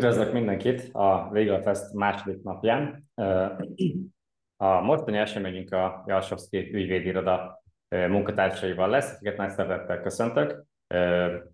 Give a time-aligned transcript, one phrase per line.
[0.00, 3.10] Üdvözlök mindenkit a Legal Fest második napján.
[4.56, 10.64] A mostani eseményünk a Jalsovszki ügyvédiroda munkatársaival lesz, akiket nagy szeretettel köszöntök.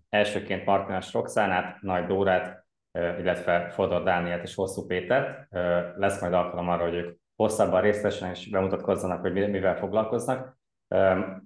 [0.09, 5.47] Elsőként Martinás Roxánát, Nagy Dórát, illetve Fodor Dánielt és Hosszú Pétert.
[5.95, 10.56] Lesz majd alkalom arra, hogy ők hosszabban részesen és bemutatkozzanak, hogy mivel foglalkoznak.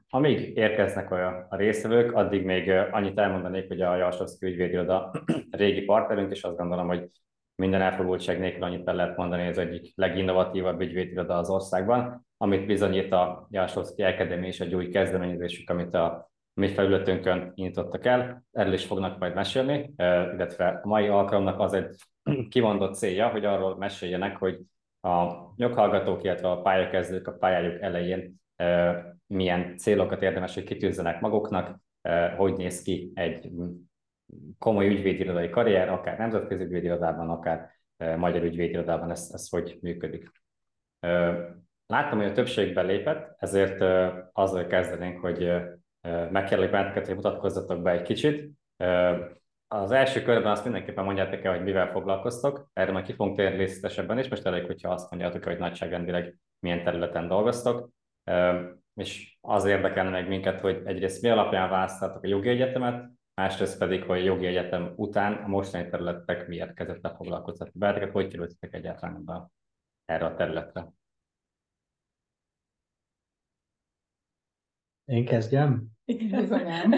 [0.10, 5.12] Amíg érkeznek a résztvevők, addig még annyit elmondanék, hogy a Jalsovszki ügyvédiroda
[5.52, 7.08] régi partnerünk, és azt gondolom, hogy
[7.56, 13.12] minden elfogultság nélkül annyit el lehet mondani, ez egyik leginnovatívabb ügyvédiroda az országban, amit bizonyít
[13.12, 18.44] a Jalsovszki Akadémia és egy új kezdeményezésük, amit a mi felületünkön nyitottak el.
[18.52, 21.96] Erről is fognak majd mesélni, illetve a mai alkalomnak az egy
[22.50, 24.60] kimondott célja, hogy arról meséljenek, hogy
[25.02, 28.42] a nyokhallgatók, illetve a pályakezdők a pályájuk elején
[29.32, 31.80] milyen célokat érdemes, hogy kitűzzenek maguknak,
[32.38, 33.52] hogy néz ki egy
[34.60, 37.70] komoly ügyvédirodai karrier, akár nemzetközi ügyvédirodában, akár
[38.18, 40.32] magyar ügyvédirodában, ez, ez hogy működik.
[41.86, 43.82] Láttam, hogy a többségben lépett, ezért
[44.32, 45.52] azzal kezdenénk, hogy
[46.32, 48.52] megkérlek benneteket, hogy mutatkozzatok be egy kicsit.
[49.68, 53.58] Az első körben azt mindenképpen mondjátok el, hogy mivel foglalkoztok, erre majd ki fogunk térni
[53.58, 57.90] részletesebben is, most elég, hogyha azt mondjátok, hogy nagyságrendileg milyen területen dolgoztok
[59.02, 64.04] és az érdekelne meg minket, hogy egyrészt mi alapján választottak a jogi egyetemet, másrészt pedig,
[64.04, 68.74] hogy a jogi egyetem után a mostani területek miért kezdett el foglalkoztatni benneteket, hogy kerültetek
[68.74, 69.48] egyáltalán be
[70.06, 70.88] erre a területre.
[75.06, 75.88] Én kezdjem?
[76.06, 76.92] Bizonyám.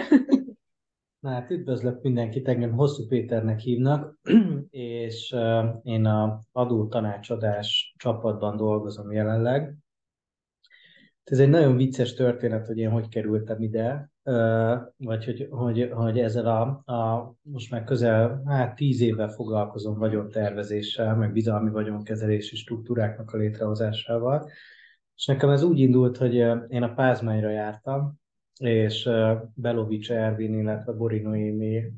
[1.24, 4.18] Na hát üdvözlök mindenkit, engem Hosszú Péternek hívnak,
[4.70, 5.36] és
[5.82, 9.83] én a adó tanácsadás csapatban dolgozom jelenleg.
[11.24, 14.10] Ez egy nagyon vicces történet, hogy én hogy kerültem ide,
[14.96, 21.16] vagy hogy, hogy, hogy ezzel a, a, most már közel hát tíz éve foglalkozom vagyontervezéssel,
[21.16, 24.50] meg bizalmi vagyonkezelési struktúráknak a létrehozásával.
[25.16, 26.34] És nekem ez úgy indult, hogy
[26.68, 28.20] én a Pázmányra jártam,
[28.58, 29.10] és
[29.54, 31.92] Belovics Ervin, illetve Borinoémi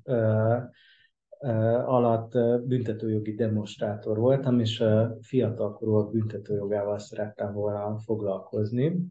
[1.87, 2.33] alatt
[2.65, 4.85] büntetőjogi demonstrátor voltam, és
[5.21, 9.07] fiatalkorúak büntetőjogával szerettem volna foglalkozni.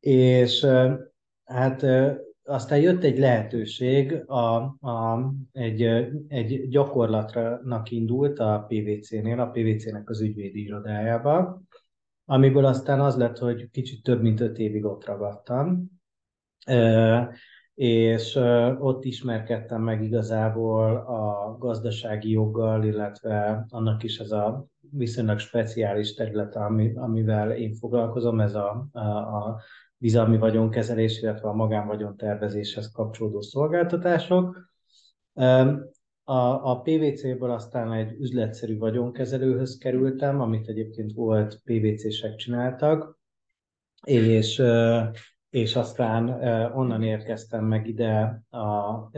[0.00, 0.66] És
[1.44, 1.84] hát
[2.44, 5.82] aztán jött egy lehetőség, a, a, egy,
[6.28, 11.62] egy gyakorlatnak indult a PVC-nél, a PVC-nek az ügyvédi irodájába,
[12.24, 15.90] amiből aztán az lett, hogy kicsit több mint öt évig ott ragadtam,
[17.74, 18.34] és
[18.78, 26.56] ott ismerkedtem meg igazából a gazdasági joggal, illetve annak is ez a viszonylag speciális terület,
[26.56, 29.60] ami, amivel én foglalkozom, ez a, a, a
[29.96, 34.70] bizalmi vagyonkezelés, illetve a magánvagyon tervezéshez kapcsolódó szolgáltatások.
[36.24, 43.18] A, a PVC-ből aztán egy üzletszerű vagyonkezelőhöz kerültem, amit egyébként volt PVC-sek csináltak,
[44.04, 44.62] és,
[45.50, 46.28] és aztán
[46.74, 49.08] onnan érkeztem meg ide a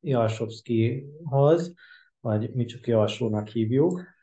[0.00, 1.74] Jalsovszkihoz,
[2.20, 4.13] vagy mi csak Jalsónak hívjuk,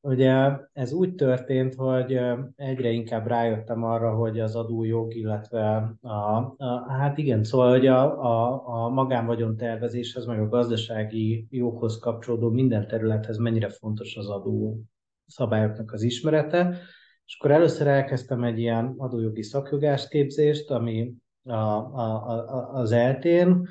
[0.00, 2.18] Ugye ez úgy történt, hogy
[2.56, 8.22] egyre inkább rájöttem arra, hogy az adójog, illetve a, a, hát igen, szóval, hogy a,
[8.22, 14.80] a, a magánvagyon tervezéshez, meg a gazdasági joghoz kapcsolódó minden területhez mennyire fontos az adó
[15.26, 16.78] szabályoknak az ismerete.
[17.24, 23.68] És akkor először elkezdtem egy ilyen adójogi szakjogást képzést, ami a, a, a, az eltén,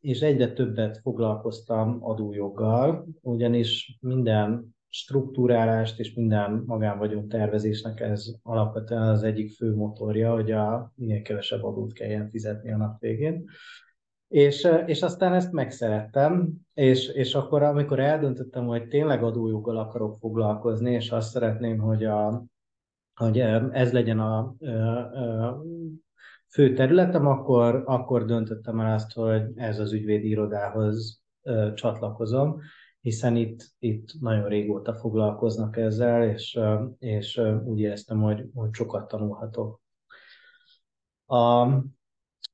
[0.00, 9.22] és egyre többet foglalkoztam adójoggal, ugyanis minden struktúrálást és minden magánvagyon tervezésnek ez alapvetően az
[9.22, 13.44] egyik fő motorja, hogy a minél kevesebb adót kelljen fizetni a nap végén.
[14.28, 20.92] És, és aztán ezt megszerettem, és, és akkor, amikor eldöntöttem, hogy tényleg adójoggal akarok foglalkozni,
[20.92, 22.44] és azt szeretném, hogy, a,
[23.14, 23.38] hogy
[23.72, 24.66] ez legyen a, a,
[25.46, 25.62] a
[26.48, 32.60] fő területem, akkor, akkor döntöttem el azt, hogy ez az ügyvédi irodához ö, csatlakozom,
[33.00, 36.60] hiszen itt, itt nagyon régóta foglalkoznak ezzel, és,
[36.98, 39.80] és úgy éreztem, hogy, hogy sokat tanulhatok.
[41.26, 41.68] A,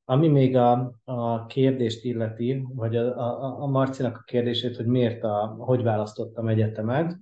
[0.04, 5.22] ami még a, a kérdést illeti, vagy a, a, a Marcinak a kérdését, hogy miért,
[5.22, 7.16] a, hogy választottam egyetemet,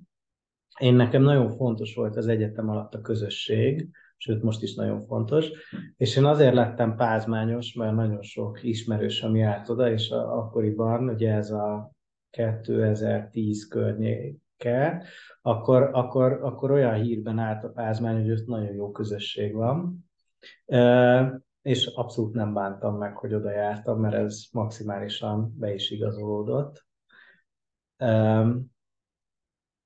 [0.78, 3.90] én nekem nagyon fontos volt az egyetem alatt a közösség,
[4.22, 5.50] sőt most is nagyon fontos.
[5.96, 11.32] És én azért lettem pázmányos, mert nagyon sok ismerősöm járt oda, és a, akkoriban, ugye
[11.32, 11.92] ez a
[12.30, 15.04] 2010 környéke,
[15.40, 20.04] akkor, akkor, akkor olyan hírben állt a pázmány, hogy ott nagyon jó közösség van.
[21.62, 26.86] és abszolút nem bántam meg, hogy oda jártam, mert ez maximálisan be is igazolódott.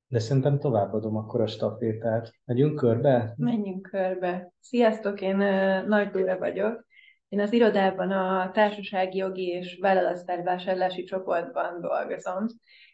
[0.09, 2.31] De szerintem továbbadom akkor a stafétát.
[2.45, 3.35] Megyünk körbe?
[3.37, 4.53] Menjünk körbe.
[4.61, 5.37] Sziasztok, én
[5.87, 6.87] Nagy Dóra vagyok.
[7.29, 12.47] Én az irodában a társasági jogi és vállalatfelvásárlási csoportban dolgozom.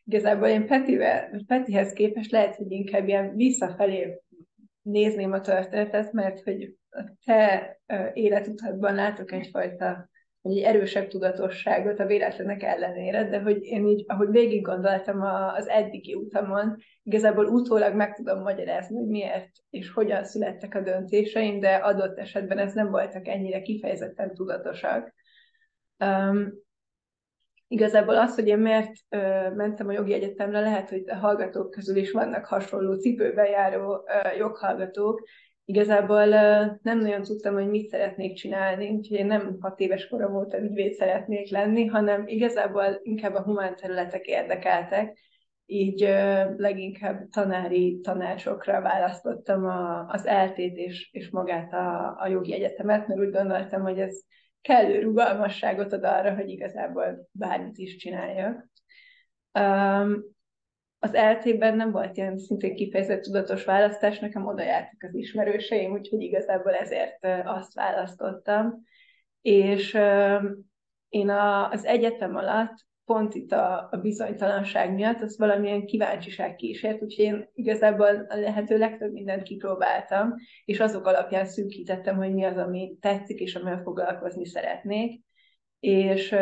[0.05, 4.21] Igazából én Petivel, Petihez képest lehet, hogy inkább ilyen visszafelé
[4.83, 6.75] nézném a történetet, mert hogy
[7.25, 7.81] te
[8.13, 10.11] életutatban látok egyfajta
[10.43, 15.23] egy erősebb tudatosságot a véletlenek ellenére, de hogy én így, ahogy végig gondoltam
[15.57, 21.61] az eddigi utamon, igazából utólag meg tudom magyarázni, hogy miért és hogyan születtek a döntéseim,
[21.61, 25.15] de adott esetben ez nem voltak ennyire kifejezetten tudatosak.
[26.05, 26.53] Um,
[27.69, 31.97] igazából az, hogy én miért uh, mentem a jogi egyetemre, lehet, hogy a hallgatók közül
[31.97, 35.23] is vannak hasonló cipőben járó uh, joghallgatók,
[35.65, 36.27] igazából
[36.83, 40.93] nem nagyon tudtam, hogy mit szeretnék csinálni, úgyhogy én nem hat éves korom óta ügyvéd
[40.93, 45.19] szeretnék lenni, hanem igazából inkább a humán területek érdekeltek,
[45.67, 46.01] így
[46.57, 53.21] leginkább tanári tanácsokra választottam a, az eltét és, és magát a, a jogi egyetemet, mert
[53.21, 54.21] úgy gondoltam, hogy ez
[54.61, 58.69] kellő rugalmasságot ad arra, hogy igazából bármit is csináljak.
[61.05, 66.23] Az LT-ben nem volt ilyen szintén kifejezett tudatos választás, nekem oda jártak az ismerőseim, úgyhogy
[66.23, 68.83] igazából ezért azt választottam.
[69.41, 69.99] És
[71.09, 71.31] én
[71.71, 77.51] az egyetem alatt pont itt a, a bizonytalanság miatt, az valamilyen kíváncsiság kísért, úgyhogy én
[77.55, 80.35] igazából a lehető legtöbb mindent kipróbáltam,
[80.65, 85.23] és azok alapján szűkítettem, hogy mi az, ami tetszik, és amivel foglalkozni szeretnék.
[85.81, 86.35] És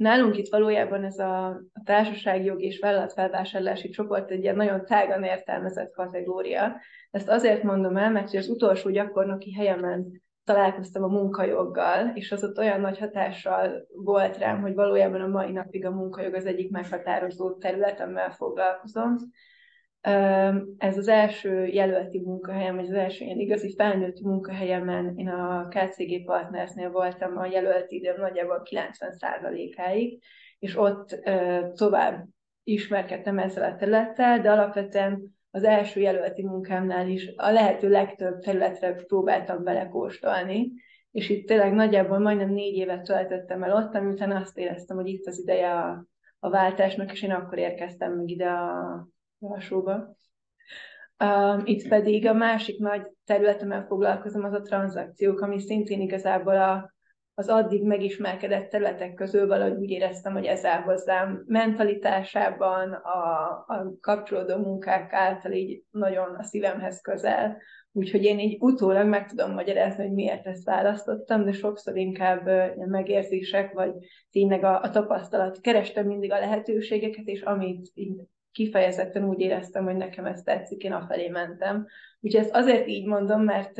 [0.00, 5.92] Nálunk itt valójában ez a, a társaságjog és vállalatfelvásárlási csoport egy ilyen nagyon tágan értelmezett
[5.92, 6.76] kategória.
[7.10, 12.58] Ezt azért mondom el, mert az utolsó gyakornoki helyemen találkoztam a munkajoggal, és az ott
[12.58, 17.56] olyan nagy hatással volt rám, hogy valójában a mai napig a munkajog az egyik meghatározó
[17.56, 19.16] terület, amivel foglalkozom.
[20.78, 26.24] Ez az első jelölti munkahelyem, vagy az első ilyen igazi felnőtt munkahelyemen, én a KCG
[26.24, 30.22] Partnersnél voltam a jelölti időm nagyjából 90%-áig,
[30.58, 31.20] és ott
[31.74, 32.26] tovább
[32.64, 38.94] ismerkedtem ezzel a területtel, de alapvetően az első jelölti munkámnál is a lehető legtöbb területre
[38.94, 40.72] próbáltam belekóstolni,
[41.10, 45.26] és itt tényleg nagyjából majdnem négy évet töltöttem el ott, amiután azt éreztem, hogy itt
[45.26, 46.06] az ideje a,
[46.38, 49.08] a váltásnak, és én akkor érkeztem meg ide a,
[49.40, 50.16] alsóba.
[51.24, 56.94] Um, itt pedig a másik nagy területemmel foglalkozom, az a tranzakciók, ami szintén igazából a,
[57.34, 63.92] az addig megismerkedett területek közül valahogy úgy éreztem, hogy ez áll hozzám mentalitásában, a, a
[64.00, 67.56] kapcsolódó munkák által így nagyon a szívemhez közel.
[67.92, 72.88] Úgyhogy én így utólag meg tudom magyarázni, hogy miért ezt választottam, de sokszor inkább ilyen
[72.88, 73.92] megérzések, vagy
[74.30, 75.60] tényleg a, a tapasztalat.
[75.60, 78.20] Kerestem mindig a lehetőségeket, és amit így
[78.52, 81.86] kifejezetten úgy éreztem, hogy nekem ez tetszik, én afelé mentem.
[82.20, 83.78] Úgyhogy ezt azért így mondom, mert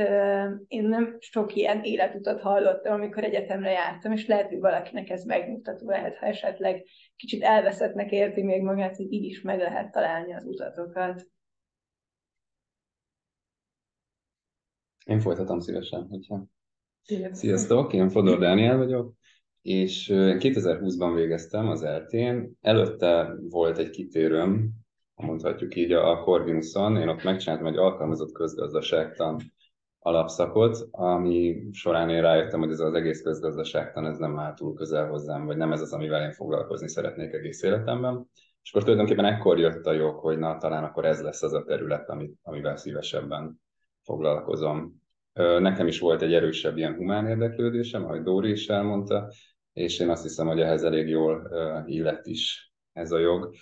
[0.69, 5.89] én nem sok ilyen életutat hallottam, amikor egyetemre jártam, és lehet, hogy valakinek ez megnyugtató
[5.89, 6.85] lehet, ha esetleg
[7.17, 11.27] kicsit elveszettnek érti még magát, hogy így is meg lehet találni az utatokat.
[15.07, 16.45] Én folytatom szívesen, hogyha...
[17.31, 19.15] Sziasztok, én Fodor Dániel vagyok,
[19.63, 22.53] és 2020-ban végeztem az eltén.
[22.61, 24.71] Előtte volt egy kitérőm,
[25.15, 29.37] mondhatjuk így a Corvinuson, én ott megcsináltam egy alkalmazott közgazdaságtan
[29.99, 35.09] alapszakot, ami során én rájöttem, hogy ez az egész közgazdaságtan ez nem áll túl közel
[35.09, 38.29] hozzám, vagy nem ez az, amivel én foglalkozni szeretnék egész életemben.
[38.63, 41.65] És akkor tulajdonképpen ekkor jött a jog, hogy na, talán akkor ez lesz az a
[41.65, 43.61] terület, amit, amivel szívesebben
[44.03, 45.03] foglalkozom.
[45.59, 49.29] Nekem is volt egy erősebb ilyen humán érdeklődésem, ahogy Dóri is elmondta,
[49.73, 51.51] és én azt hiszem, hogy ehhez elég jól
[51.87, 53.55] illett is ez a jog.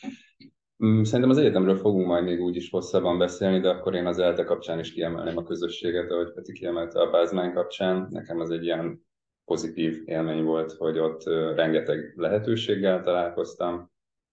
[0.85, 4.19] Mm, szerintem az egyetemről fogunk majd még úgy is hosszabban beszélni, de akkor én az
[4.19, 8.07] ELTE kapcsán is kiemelném a közösséget, ahogy Peti kiemelte a Bázmány kapcsán.
[8.11, 9.07] Nekem az egy ilyen
[9.45, 11.25] pozitív élmény volt, hogy ott
[11.55, 13.91] rengeteg lehetőséggel találkoztam.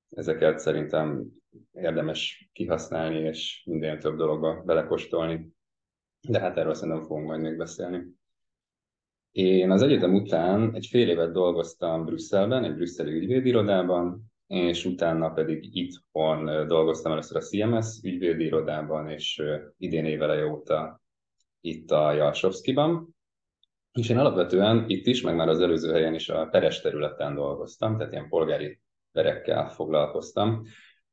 [0.09, 1.25] Ezeket szerintem
[1.71, 5.53] érdemes kihasználni, és minden több dologba belekostolni.
[6.29, 8.03] De hát erről szerintem fogunk majd még beszélni.
[9.35, 15.75] Én az egyetem után egy fél évet dolgoztam Brüsszelben, egy brüsszeli ügyvédirodában, és utána pedig
[15.75, 19.41] itthon dolgoztam először a CMS ügyvédirodában, és
[19.77, 21.01] idén évele óta
[21.61, 23.15] itt a Jalsovszkiban.
[23.91, 27.97] És én alapvetően itt is, meg már az előző helyen is a peres területen dolgoztam,
[27.97, 28.79] tehát ilyen polgári
[29.11, 30.63] perekkel foglalkoztam.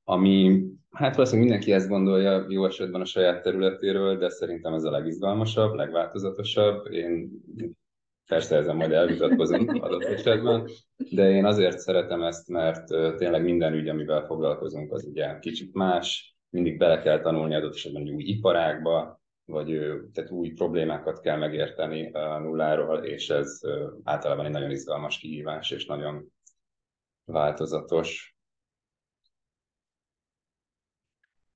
[0.04, 4.90] ami hát valószínűleg mindenki ezt gondolja jó esetben a saját területéről, de szerintem ez a
[4.90, 6.86] legizgalmasabb, legváltozatosabb.
[6.92, 7.30] Én
[8.26, 10.68] persze ezen majd elvitatkozunk adott esetben,
[11.10, 12.84] de én azért szeretem ezt, mert
[13.16, 18.02] tényleg minden ügy, amivel foglalkozunk, az ugye kicsit más, mindig bele kell tanulni adott esetben
[18.02, 19.66] egy új iparágba, vagy
[20.12, 23.60] tehát új problémákat kell megérteni a nulláról, és ez
[24.02, 26.32] általában egy nagyon izgalmas kihívás, és nagyon
[27.24, 28.31] változatos.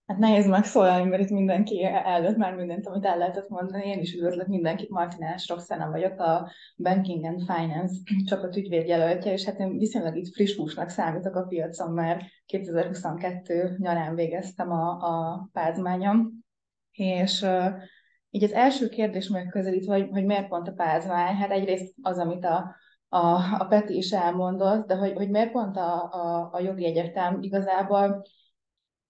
[0.06, 3.86] Hát nehéz megszólalni, mert itt mindenki előtt már mindent, amit el lehetett mondani.
[3.86, 7.94] Én is üdvözlök mindenkit, Martinás Roxana vagyok, a Banking and Finance
[8.28, 14.14] csapat ügyvédjelöltje, és hát én viszonylag itt friss húsnak számítok a piacon, mert 2022 nyarán
[14.14, 16.32] végeztem a, a pázmányom,
[16.92, 17.72] és uh,
[18.30, 22.44] így az első kérdés megközelítve, hogy, hogy miért pont a pázmány, hát egyrészt az, amit
[22.44, 22.74] a,
[23.08, 23.18] a,
[23.58, 27.38] a Peti is elmondott, de hogy, hogy miért pont a, a, a jogi egyetem?
[27.40, 28.22] Igazából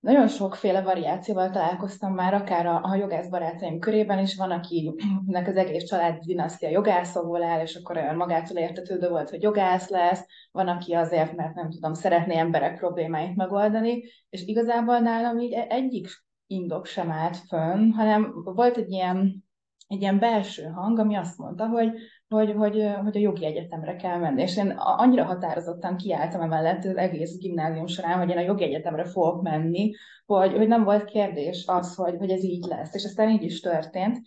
[0.06, 5.56] nagyon sokféle variációval találkoztam már, akár a, a jogász barátaim körében is, van, akinek az
[5.56, 10.68] egész család dinasztia jogászokból áll, és akkor olyan magától értetődő volt, hogy jogász lesz, van,
[10.68, 16.08] aki azért, mert nem tudom, szeretné emberek problémáit megoldani, és igazából nálam így e-, egyik
[16.46, 19.44] indok sem állt fönn, hanem volt egy ilyen,
[19.86, 21.92] egy ilyen belső hang, ami azt mondta, hogy
[22.28, 24.42] hogy, hogy, hogy a jogi egyetemre kell menni.
[24.42, 29.04] És én annyira határozottan kiálltam emellett az egész gimnázium során, hogy én a jogi egyetemre
[29.04, 29.94] fogok menni,
[30.26, 32.94] hogy, hogy nem volt kérdés az, hogy, hogy ez így lesz.
[32.94, 34.18] És aztán így is történt.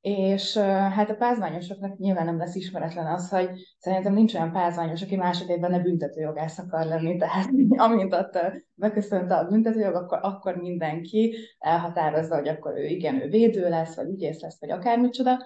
[0.00, 5.16] És hát a pázmányosoknak nyilván nem lesz ismeretlen az, hogy szerintem nincs olyan pázmányos, aki
[5.16, 7.16] másodévben ne büntetőjogász akar lenni.
[7.16, 8.38] Tehát amint ott
[8.74, 14.08] beköszönt a büntetőjog, akkor, akkor mindenki elhatározza, hogy akkor ő igen, ő védő lesz, vagy
[14.08, 15.38] ügyész lesz, vagy akármicsoda.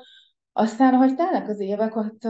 [0.53, 2.23] Aztán, ahogy telnek az évek, ott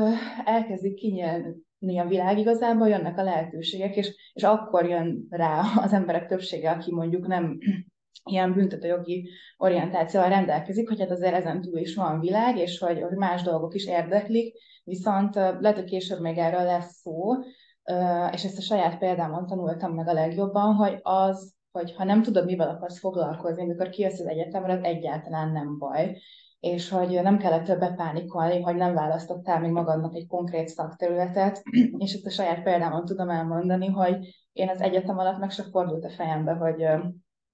[0.45, 6.27] elkezdik kinyílni a világ igazából, jönnek a lehetőségek, és, és akkor jön rá az emberek
[6.27, 7.59] többsége, aki mondjuk nem
[8.25, 13.17] ilyen büntetőjogi orientációval rendelkezik, hogy hát azért ezen túl is van világ, és hogy, hogy
[13.17, 17.33] más dolgok is érdeklik, viszont lehet, hogy később még erről lesz szó,
[18.33, 22.45] és ezt a saját példámon tanultam meg a legjobban, hogy az, hogy ha nem tudod,
[22.45, 26.17] mivel akarsz foglalkozni, amikor kijössz az egyetemre, az egyáltalán nem baj
[26.63, 31.63] és hogy nem kellett többet pánikolni, hogy nem választottál még magadnak egy konkrét szakterületet,
[31.99, 36.05] és ezt a saját példámon tudom elmondani, hogy én az egyetem alatt meg se fordult
[36.05, 36.87] a fejembe, hogy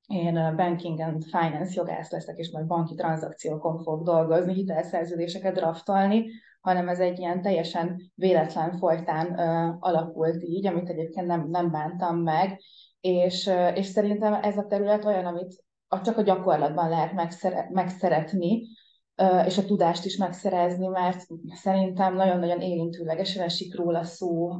[0.07, 6.27] én banking and finance jogász leszek, és majd banki tranzakciókon fogok dolgozni, hitelszerződéseket draftolni,
[6.61, 12.17] hanem ez egy ilyen teljesen véletlen folytán uh, alakult így, amit egyébként nem, nem bántam
[12.17, 12.61] meg,
[13.01, 15.65] és, uh, és szerintem ez a terület olyan, amit
[16.03, 18.63] csak a gyakorlatban lehet megszere, megszeretni,
[19.47, 24.51] és a tudást is megszerezni, mert szerintem nagyon-nagyon érintőlegesen esik róla szó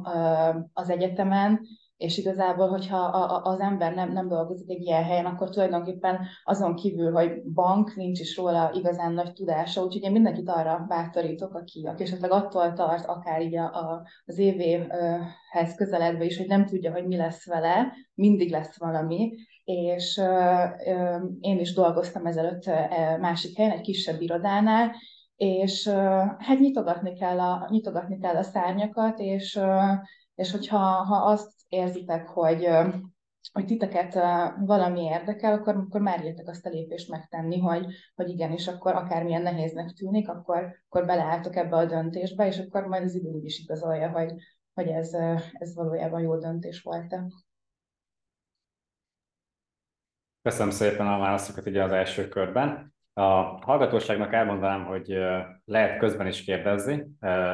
[0.73, 1.59] az egyetemen,
[1.99, 2.97] és igazából, hogyha
[3.43, 8.19] az ember nem, nem dolgozik egy ilyen helyen, akkor tulajdonképpen azon kívül, hogy bank, nincs
[8.19, 13.05] is róla igazán nagy tudása, úgyhogy én mindenkit arra bátorítok, aki, aki esetleg attól tart,
[13.05, 17.93] akár így a, a, az évéhez közeledve is, hogy nem tudja, hogy mi lesz vele,
[18.13, 19.33] mindig lesz valami,
[19.69, 20.21] és
[21.39, 24.91] én is dolgoztam ezelőtt e, másik helyen, egy kisebb irodánál,
[25.35, 25.87] és
[26.37, 29.59] hát nyitogatni kell a, nyitogatni kell a szárnyakat, és,
[30.35, 32.67] és hogyha ha azt érzitek, hogy,
[33.53, 34.13] hogy titeket
[34.65, 37.85] valami érdekel, akkor, akkor már értek azt a lépést megtenni, hogy,
[38.15, 43.03] hogy igenis, akkor akármilyen nehéznek tűnik, akkor, akkor beleálltok ebbe a döntésbe, és akkor majd
[43.03, 44.33] az idő is igazolja, hogy,
[44.73, 45.13] hogy ez,
[45.51, 47.25] ez valójában jó döntés volt-e.
[50.41, 52.93] Köszönöm szépen a válaszokat ugye az első körben.
[53.13, 53.31] A
[53.65, 55.17] hallgatóságnak elmondanám, hogy
[55.65, 57.05] lehet közben is kérdezni,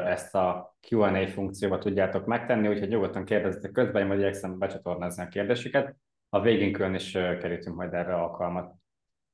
[0.06, 5.28] ezt a Q&A funkcióba tudjátok megtenni, úgyhogy nyugodtan kérdezzetek közben, én majd igyekszem becsatornázni a
[5.28, 5.96] kérdéseket.
[6.30, 8.74] A végén külön is kerítünk majd erre alkalmat.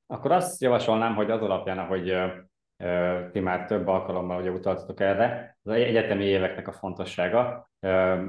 [0.06, 2.16] Akkor azt javasolnám, hogy az alapján, ahogy
[3.32, 7.70] ti már több alkalommal ugye utaltatok erre, az egyetemi éveknek a fontossága,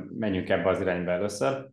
[0.09, 1.69] menjünk ebbe az irányba először.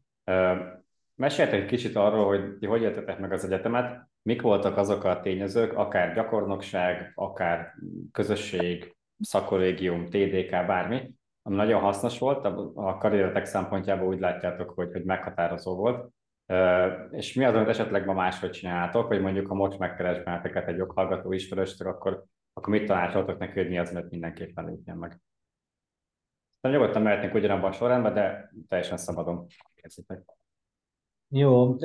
[1.20, 5.20] Meséltek egy kicsit arról, hogy ti hogy éltetek meg az egyetemet, mik voltak azok a
[5.20, 7.74] tényezők, akár gyakornokság, akár
[8.12, 15.04] közösség, szakolégium, TDK, bármi, ami nagyon hasznos volt, a karrieretek szempontjából úgy látjátok, hogy, hogy
[15.04, 16.08] meghatározó volt.
[17.10, 20.76] És mi az, amit esetleg ma máshogy csináltok, hogy mondjuk, ha most megkeres benneteket egy
[20.76, 25.20] joghallgató ismerőstök, akkor, akkor mit tanácsoltok neki, hogy mi az, amit mindenképpen lépjen meg?
[26.60, 30.38] Tehát nyugodtan mehetnénk ugyanabban a sorrendben, de teljesen szabadon kezdjétek.
[31.32, 31.76] Jó,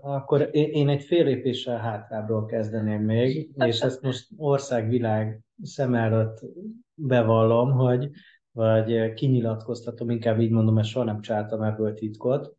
[0.00, 6.40] akkor én egy fél lépéssel hátrábbról kezdeném még, és ezt most országvilág szem előtt
[6.94, 8.10] bevallom, hogy
[8.52, 12.56] vagy kinyilatkoztatom, inkább így mondom, mert soha nem csináltam ebből titkot,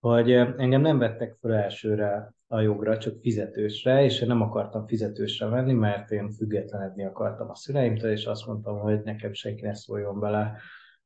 [0.00, 5.46] hogy engem nem vettek fel elsőre a jogra, csak fizetősre, és én nem akartam fizetősre
[5.46, 10.20] venni, mert én függetlenedni akartam a szüleimtől, és azt mondtam, hogy nekem senki ne szóljon
[10.20, 10.56] bele,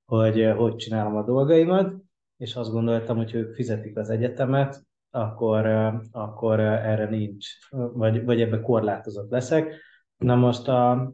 [0.05, 1.95] hogy hogy csinálom a dolgaimat,
[2.43, 5.67] és azt gondoltam, hogy ők fizetik az egyetemet, akkor,
[6.11, 9.75] akkor erre nincs, vagy, vagy ebbe korlátozott leszek.
[10.17, 11.13] Na most a,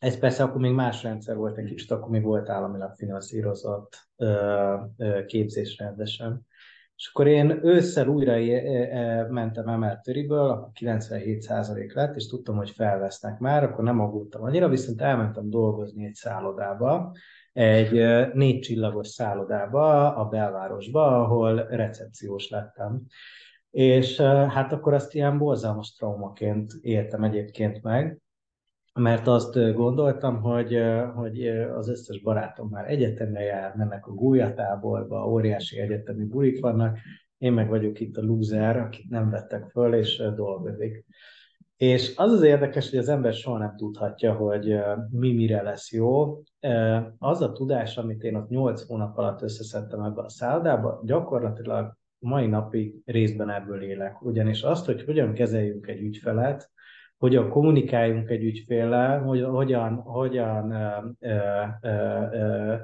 [0.00, 4.74] ez persze akkor még más rendszer volt egy kicsit, akkor még volt államilag finanszírozott ö,
[4.96, 6.46] ö, képzés rendesen.
[6.96, 8.36] És akkor én ősszel újra
[9.28, 14.68] mentem emelt töriből, akkor 97% lett, és tudtam, hogy felvesznek már, akkor nem aggódtam annyira,
[14.68, 17.12] viszont elmentem dolgozni egy szállodába,
[17.58, 17.92] egy
[18.34, 23.02] négy csillagos szállodába a belvárosba, ahol recepciós lettem.
[23.70, 28.20] És hát akkor azt ilyen borzalmas traumaként éltem egyébként meg,
[28.94, 30.78] mert azt gondoltam, hogy,
[31.14, 36.98] hogy az összes barátom már egyetemre jár, mennek a gólyatáborba, óriási egyetemi bulik vannak,
[37.38, 41.04] én meg vagyok itt a loser, akit nem vettek föl, és dolgozik.
[41.78, 44.78] És az az érdekes, hogy az ember soha nem tudhatja, hogy
[45.10, 46.42] mi mire lesz jó.
[47.18, 52.46] Az a tudás, amit én ott 8 hónap alatt összeszedtem ebbe a szállodába, gyakorlatilag mai
[52.46, 54.22] napig részben ebből élek.
[54.22, 56.70] Ugyanis azt, hogy hogyan kezeljünk egy ügyfelet,
[57.18, 61.36] hogyan kommunikáljunk egy ügyféllel, hogy, hogyan, hogyan ö,
[61.80, 62.74] ö, ö,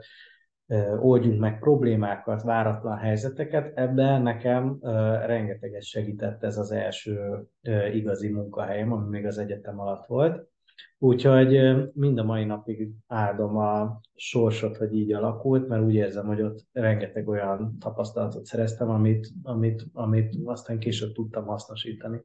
[1.01, 4.79] oldjunk meg problémákat, váratlan helyzeteket, ebben nekem
[5.27, 7.47] rengeteget segített ez az első
[7.93, 10.53] igazi munkahelyem, ami még az egyetem alatt volt.
[10.99, 11.61] Úgyhogy
[11.93, 16.67] mind a mai napig áldom a sorsot, hogy így alakult, mert úgy érzem, hogy ott
[16.73, 22.25] rengeteg olyan tapasztalatot szereztem, amit, amit, amit aztán később tudtam hasznosítani.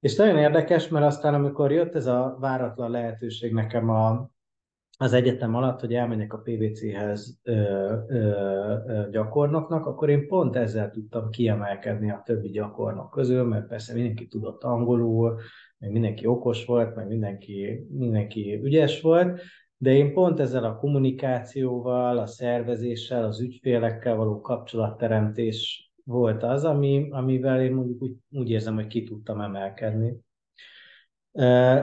[0.00, 4.30] És nagyon érdekes, mert aztán amikor jött ez a váratlan lehetőség nekem a,
[4.96, 7.52] az egyetem alatt, hogy elmenjek a PVC-hez ö,
[8.08, 8.16] ö,
[8.86, 14.26] ö, gyakornoknak, akkor én pont ezzel tudtam kiemelkedni a többi gyakornok közül, mert persze mindenki
[14.26, 15.40] tudott angolul,
[15.78, 19.40] meg mindenki okos volt, meg mindenki, mindenki ügyes volt,
[19.76, 27.08] de én pont ezzel a kommunikációval, a szervezéssel, az ügyfélekkel való kapcsolatteremtés volt az, ami,
[27.10, 30.16] amivel én mondjuk úgy, úgy érzem, hogy ki tudtam emelkedni.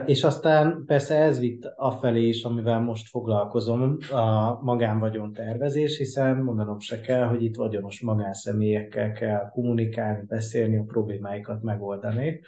[0.06, 6.80] És aztán persze ez vitt afelé is, amivel most foglalkozom, a magánvagyon tervezés, hiszen mondanom
[6.80, 12.40] se kell, hogy itt vagyonos magánszemélyekkel kell kommunikálni, beszélni, a problémáikat megoldani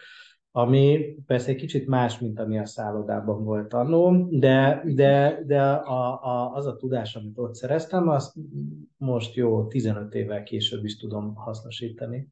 [0.56, 6.22] ami persze egy kicsit más, mint ami a szállodában volt annó, de, de, de a,
[6.22, 8.34] a, az a tudás, amit ott szereztem, azt
[8.96, 12.28] most jó 15 évvel később is tudom hasznosítani.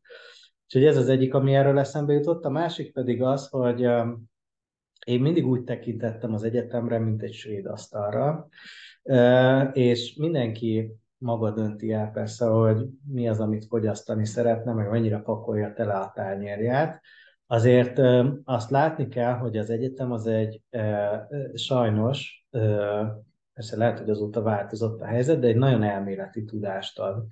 [0.64, 2.44] Úgyhogy ez az egyik, ami erről eszembe jutott.
[2.44, 3.87] A másik pedig az, hogy
[5.07, 8.49] én mindig úgy tekintettem az egyetemre, mint egy svéd asztalra,
[9.73, 15.73] és mindenki maga dönti el persze, hogy mi az, amit fogyasztani szeretne, meg mennyire pakolja
[15.73, 17.01] tele a tányérját
[17.53, 18.01] Azért
[18.45, 20.62] azt látni kell, hogy az egyetem az egy
[21.55, 22.47] sajnos,
[23.53, 27.27] persze lehet, hogy azóta változott a helyzet, de egy nagyon elméleti tudást ad.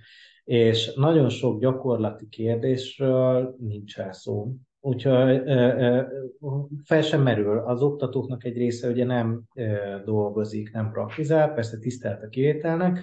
[0.45, 4.53] És nagyon sok gyakorlati kérdésről nincs el szó.
[4.81, 5.43] Úgyhogy
[6.85, 7.59] fel sem merül.
[7.59, 9.43] Az oktatóknak egy része ugye nem
[10.05, 13.01] dolgozik, nem praktizál, persze tisztelt a kivételnek,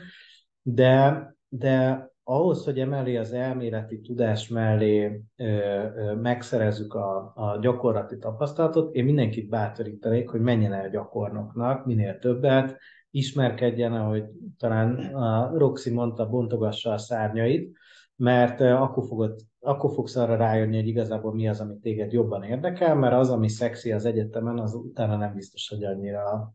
[0.62, 8.18] de, de ahhoz, hogy emellé az elméleti tudás mellé ö, ö, megszerezzük a, a gyakorlati
[8.18, 12.78] tapasztalatot, én mindenkit bátorítanék, hogy menjen el gyakornoknak minél többet,
[13.12, 14.24] ismerkedjen, ahogy
[14.58, 17.78] talán a Roxy mondta, bontogassa a szárnyait,
[18.16, 22.96] mert akkor, fogod, akkor fogsz arra rájönni, hogy igazából mi az, ami téged jobban érdekel,
[22.96, 26.54] mert az, ami szexi az egyetemen, az utána nem biztos, hogy annyira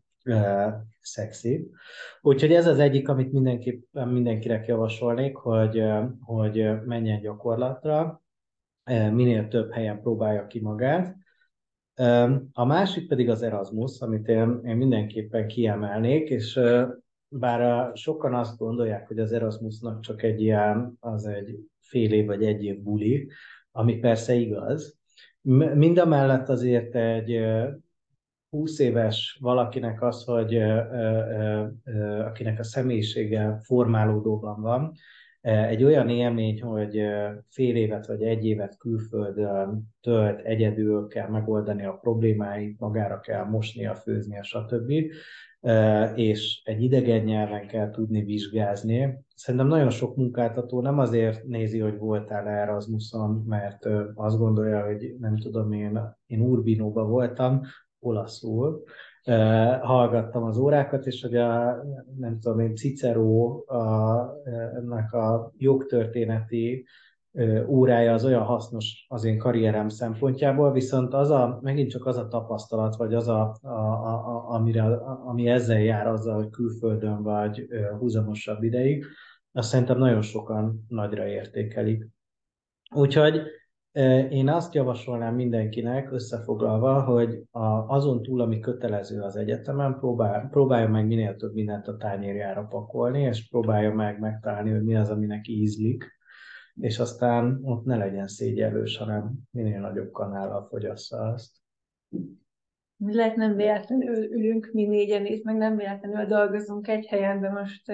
[1.01, 1.69] szexi.
[2.21, 5.83] Úgyhogy ez az egyik, amit mindenképpen mindenkinek javasolnék, hogy,
[6.21, 8.23] hogy menjen gyakorlatra,
[9.11, 11.15] minél több helyen próbálja ki magát.
[12.51, 16.59] A másik pedig az Erasmus, amit én, én mindenképpen kiemelnék, és
[17.27, 22.43] bár sokan azt gondolják, hogy az Erasmusnak csak egy ilyen, az egy fél év vagy
[22.43, 23.27] egy év buli,
[23.71, 25.01] ami persze igaz,
[25.73, 27.39] Mind a mellett azért egy
[28.49, 30.55] 20 éves valakinek az, hogy
[32.25, 34.93] akinek a személyisége formálódóban van,
[35.41, 37.01] egy olyan élmény, hogy
[37.49, 43.95] fél évet vagy egy évet külföldön tölt, egyedül kell megoldani a problémáit, magára kell mosnia,
[43.95, 44.93] főznie, stb.
[46.15, 49.25] És egy idegen nyelven kell tudni vizsgázni.
[49.35, 55.37] Szerintem nagyon sok munkáltató nem azért nézi, hogy voltál Erasmuson, mert azt gondolja, hogy nem
[55.37, 57.61] tudom, én, én Urbinóban voltam,
[57.99, 58.83] olaszul,
[59.81, 61.83] hallgattam az órákat, és hogy a,
[62.17, 64.29] nem tudom én, Cicero a,
[64.75, 66.85] ennek a jogtörténeti
[67.67, 72.27] órája az olyan hasznos az én karrierem szempontjából, viszont az a, megint csak az a
[72.27, 77.67] tapasztalat, vagy az, a, a, a, amire, ami ezzel jár azzal, hogy külföldön vagy
[77.99, 79.05] húzamosabb ideig,
[79.51, 82.07] azt szerintem nagyon sokan nagyra értékelik.
[82.95, 83.41] Úgyhogy
[84.29, 87.43] én azt javasolnám mindenkinek összefoglalva, hogy
[87.87, 93.21] azon túl, ami kötelező az egyetemen, próbál, próbálja meg minél több mindent a tányérjára pakolni,
[93.21, 96.21] és próbálja meg megtalálni, hogy mi az, aminek ízlik,
[96.79, 101.55] és aztán ott ne legyen szégyelős, hanem minél nagyobb kanállal fogyassza azt.
[102.97, 107.91] Lehet nem véletlenül ülünk mi négyen, és meg nem véletlenül dolgozunk egy helyen, de most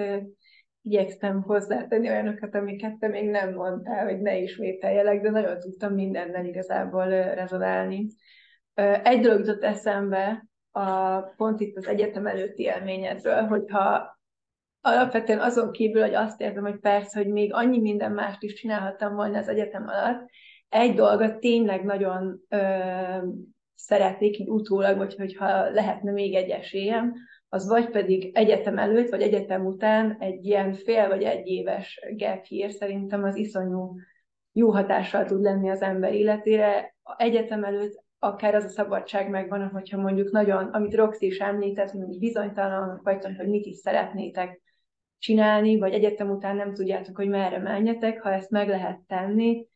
[0.82, 6.44] igyekeztem hozzátenni olyanokat, amiket te még nem mondtál, hogy ne ismételjelek, de nagyon tudtam mindennel
[6.44, 8.06] igazából rezonálni.
[9.02, 14.19] Egy dolog jutott eszembe, a, pont itt az egyetem előtti élményedről, hogyha
[14.80, 19.14] alapvetően azon kívül, hogy azt érzem, hogy persze, hogy még annyi minden mást is csinálhattam
[19.14, 20.28] volna az egyetem alatt,
[20.68, 22.58] egy dolgot tényleg nagyon ö,
[23.74, 27.14] szeretnék így utólag, vagy hogyha lehetne még egy esélyem,
[27.48, 32.44] az vagy pedig egyetem előtt, vagy egyetem után egy ilyen fél vagy egy éves gap
[32.48, 33.94] year szerintem az iszonyú
[34.52, 36.94] jó hatással tud lenni az ember életére.
[37.16, 42.18] Egyetem előtt akár az a szabadság megvan, hogyha mondjuk nagyon, amit Roxy is említett, hogy
[42.18, 44.60] bizonytalan vagytok, hogy mit is szeretnétek
[45.20, 49.66] csinálni, vagy egyetem után nem tudjátok, hogy merre menjetek, ha ezt meg lehet tenni,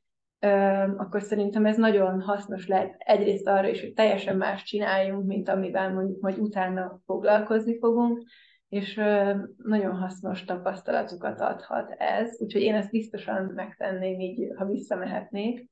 [0.97, 5.93] akkor szerintem ez nagyon hasznos lehet egyrészt arra is, hogy teljesen más csináljunk, mint amivel
[5.93, 8.23] mondjuk majd utána foglalkozni fogunk,
[8.69, 8.95] és
[9.57, 15.71] nagyon hasznos tapasztalatokat adhat ez, úgyhogy én ezt biztosan megtenném így, ha visszamehetnék.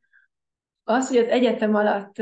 [0.85, 2.17] Az, hogy az egyetem alatt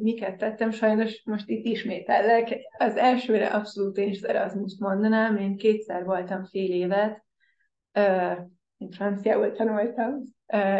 [0.00, 2.58] miket tettem, sajnos most itt ismétellek.
[2.78, 7.24] Az elsőre abszolút én is Erasmus mondanám, én kétszer voltam fél évet,
[7.94, 8.38] uh,
[8.76, 10.22] én franciául tanultam,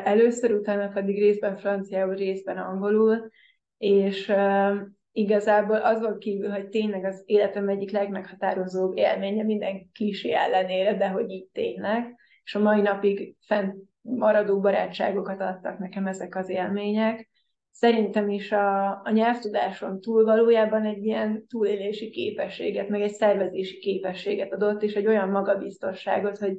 [0.04, 3.30] először, utána pedig részben franciául, részben angolul,
[3.78, 4.76] és uh,
[5.12, 11.30] igazából azon kívül, hogy tényleg az életem egyik legmeghatározóbb élménye minden klisé ellenére, de hogy
[11.30, 13.76] így tényleg, és a mai napig fent
[14.16, 17.28] maradó barátságokat adtak nekem ezek az élmények.
[17.70, 24.52] Szerintem is a, a nyelvtudáson túl valójában egy ilyen túlélési képességet, meg egy szervezési képességet
[24.52, 26.56] adott, és egy olyan magabiztosságot, hogy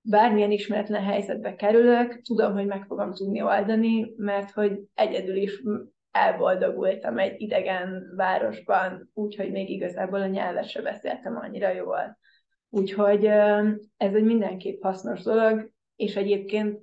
[0.00, 5.62] bármilyen ismeretlen helyzetbe kerülök, tudom, hogy meg fogom tudni oldani, mert hogy egyedül is
[6.10, 12.18] elboldogultam egy idegen városban, úgyhogy még igazából a nyelvet se beszéltem annyira jól.
[12.70, 13.26] Úgyhogy
[13.96, 16.80] ez egy mindenképp hasznos dolog, és egyébként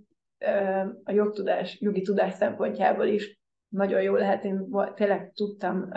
[1.04, 5.90] a jogtudás, jogi tudás szempontjából is nagyon jó lehet, én tényleg tudtam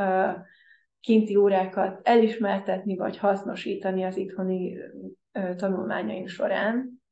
[1.01, 4.77] kinti órákat elismertetni, vagy hasznosítani az itthoni
[5.57, 7.03] tanulmányaim során.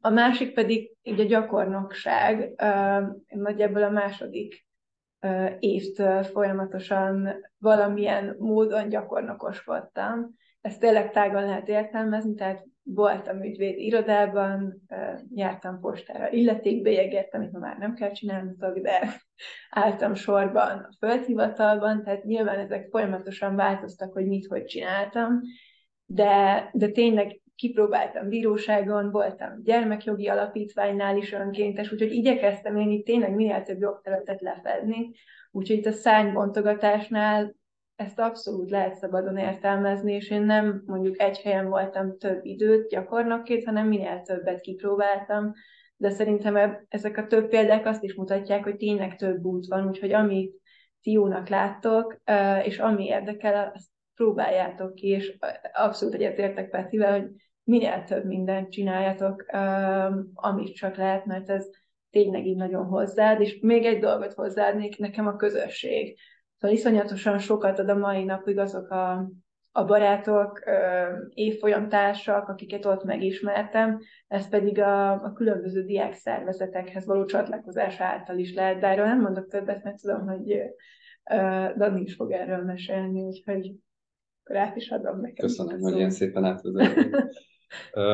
[0.00, 2.54] A másik pedig így a gyakornokság.
[3.26, 4.66] Nagyjából a második
[5.58, 10.34] évtől folyamatosan valamilyen módon gyakornokoskodtam.
[10.60, 14.82] Ezt tényleg tágan lehet értelmezni, tehát voltam ügyvéd irodában,
[15.34, 19.20] jártam postára illetékbélyegért, amit ma már nem kell csinálnotok, de
[19.70, 25.40] álltam sorban a földhivatalban, tehát nyilván ezek folyamatosan változtak, hogy mit, hogy csináltam,
[26.06, 33.34] de, de tényleg kipróbáltam bíróságon, voltam gyermekjogi alapítványnál is önkéntes, úgyhogy igyekeztem én itt tényleg
[33.34, 35.10] minél több jogterületet lefedni,
[35.50, 37.54] úgyhogy itt a szánybontogatásnál
[37.96, 43.64] ezt abszolút lehet szabadon értelmezni, és én nem mondjuk egy helyen voltam több időt gyakornokként,
[43.64, 45.52] hanem minél többet kipróbáltam,
[45.96, 50.12] de szerintem ezek a több példák azt is mutatják, hogy tényleg több út van, úgyhogy
[50.12, 50.60] amit
[51.02, 52.20] ti jónak láttok,
[52.64, 55.38] és ami érdekel, azt próbáljátok ki, és
[55.72, 57.30] abszolút egyetértek Petivel, hogy
[57.64, 59.44] minél több mindent csináljatok,
[60.34, 61.68] amit csak lehet, mert ez
[62.10, 66.18] tényleg így nagyon hozzád, és még egy dolgot hozzáadnék, nekem a közösség.
[66.62, 69.30] Szóval iszonyatosan sokat ad a mai napig azok a,
[69.72, 70.60] a barátok,
[71.28, 73.98] évfolyamtársak, akiket ott megismertem,
[74.28, 79.20] ez pedig a, a különböző diák szervezetekhez való csatlakozás által is lehet, de erről nem
[79.20, 80.60] mondok többet, mert tudom, hogy
[81.76, 83.72] Dani is fog erről mesélni, úgyhogy
[84.42, 85.46] rá is adom nekem.
[85.46, 87.10] Köszönöm, hogy ilyen szépen átvezettem.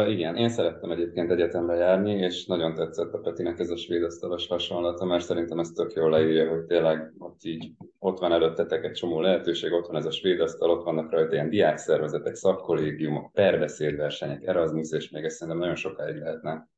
[0.09, 4.47] Igen, én szerettem egyébként egyetemre járni, és nagyon tetszett a Petinek ez a svéd asztalos
[4.47, 8.92] hasonlata, mert szerintem ez tök jól leírja, hogy tényleg ott így ott van előttetek egy
[8.92, 14.47] csomó lehetőség, ott van ez a svéd asztal, ott vannak rajta ilyen diákszervezetek, szakkollégiumok, perbeszédversenyek,
[14.47, 16.68] Erasmus, és még ezt szerintem nagyon sokáig lehetne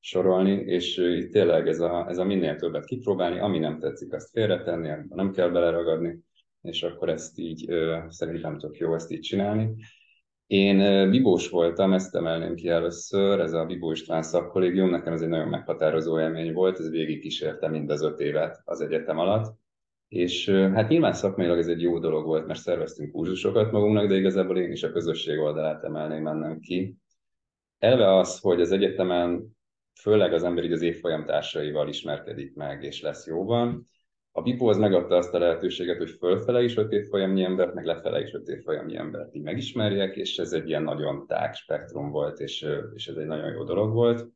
[0.00, 4.30] sorolni, és itt tényleg ez a, ez a minél többet kipróbálni, ami nem tetszik, azt
[4.30, 6.18] félretenni, nem kell beleragadni,
[6.62, 7.74] és akkor ezt így
[8.08, 9.74] szerintem tök jó ezt így csinálni
[10.52, 15.28] Én bibós voltam, ezt emelném ki először, ez a Bibó István szakkollégium, nekem ez egy
[15.28, 19.54] nagyon meghatározó élmény volt, ez végig kísérte mind az öt évet az egyetem alatt.
[20.08, 24.58] És hát nyilván szakmailag ez egy jó dolog volt, mert szerveztünk kurzusokat magunknak, de igazából
[24.58, 26.96] én is a közösség oldalát emelném mennem ki.
[27.78, 29.56] Elve az, hogy az egyetemen
[30.00, 33.88] főleg az ember így az évfolyam társaival ismerkedik meg, és lesz jóban,
[34.34, 38.20] a Bipo az megadta azt a lehetőséget, hogy fölfele is öt évfolyamnyi embert, meg lefele
[38.20, 42.66] is öt évfolyamnyi embert így megismerjek, és ez egy ilyen nagyon tág spektrum volt, és,
[42.94, 44.26] és ez egy nagyon jó dolog volt.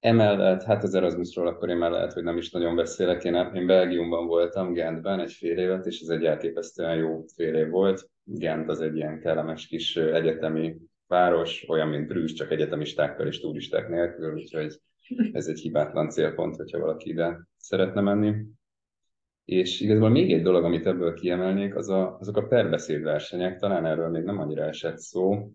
[0.00, 4.26] Emellett, hát az Erasmusról akkor én mellett, hogy nem is nagyon beszélek, én, én Belgiumban
[4.26, 8.10] voltam, Gentben egy fél évet, és ez egy elképesztően jó fél év volt.
[8.24, 13.88] Gent az egy ilyen kellemes kis egyetemi város, olyan, mint Brüssz, csak egyetemistákkal és turisták
[13.88, 14.80] nélkül, úgyhogy
[15.32, 18.34] ez egy hibátlan célpont, hogyha valaki ide szeretne menni.
[19.44, 24.08] És igazából még egy dolog, amit ebből kiemelnék, az a, azok a perbeszédversenyek, talán erről
[24.08, 25.50] még nem annyira esett szó.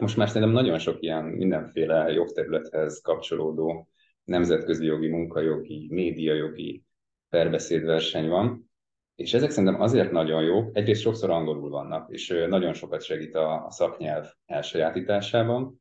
[0.00, 3.88] Most már szerintem nagyon sok ilyen mindenféle jogterülethez kapcsolódó
[4.24, 6.84] nemzetközi jogi, munkajogi, médiajogi
[7.28, 8.70] perbeszédverseny van,
[9.14, 13.64] és ezek szerintem azért nagyon jók, egyrészt sokszor angolul vannak, és nagyon sokat segít a,
[13.66, 15.80] a szaknyelv elsajátításában,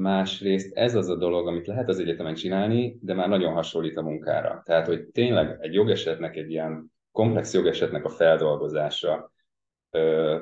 [0.00, 4.02] Másrészt ez az a dolog, amit lehet az egyetemen csinálni, de már nagyon hasonlít a
[4.02, 4.62] munkára.
[4.64, 9.32] Tehát, hogy tényleg egy jogesetnek, egy ilyen komplex jogesetnek a feldolgozása,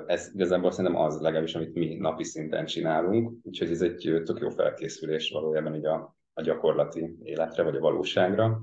[0.07, 4.49] ez igazából szerintem az legalábbis, amit mi napi szinten csinálunk, úgyhogy ez egy tök jó
[4.49, 8.63] felkészülés valójában így a, a gyakorlati életre, vagy a valóságra.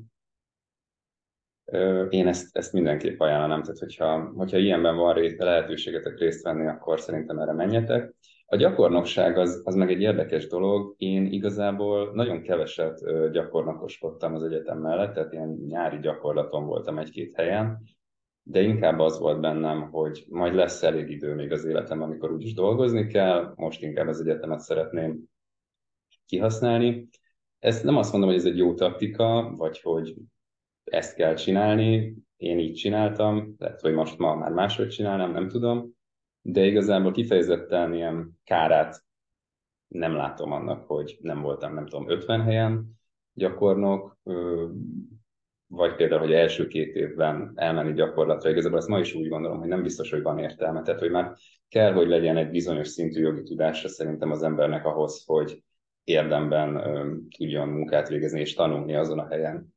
[2.10, 7.40] Én ezt, ezt mindenképp ajánlanám, tehát hogyha, hogyha ilyenben van lehetőségetek részt venni, akkor szerintem
[7.40, 8.16] erre menjetek.
[8.46, 10.96] A gyakornokság az, az meg egy érdekes dolog.
[10.98, 13.02] Én igazából nagyon keveset
[13.32, 17.84] gyakornokoskodtam az egyetem mellett, tehát ilyen nyári gyakorlaton voltam egy-két helyen,
[18.44, 22.54] de inkább az volt bennem, hogy majd lesz elég idő még az életem, amikor úgyis
[22.54, 25.20] dolgozni kell, most inkább az egyetemet szeretném
[26.26, 27.10] kihasználni.
[27.60, 30.16] Ezt nem azt mondom, hogy ez egy jó taktika, vagy hogy
[30.84, 35.96] ezt kell csinálni, én így csináltam, lehet, hogy most ma már máshogy csinálnám, nem tudom,
[36.46, 39.04] de igazából kifejezetten ilyen kárát
[39.88, 43.00] nem látom annak, hogy nem voltam, nem tudom, 50 helyen
[43.34, 44.18] gyakornok,
[45.68, 49.68] vagy például, hogy első két évben elmenni gyakorlatra, igazából ezt ma is úgy gondolom, hogy
[49.68, 50.82] nem biztos, hogy van értelme.
[50.82, 51.36] Tehát, hogy már
[51.70, 55.64] kell, hogy legyen egy bizonyos szintű jogi tudása szerintem az embernek ahhoz, hogy
[56.04, 56.82] érdemben
[57.38, 59.74] tudjon munkát végezni és tanulni azon a helyen,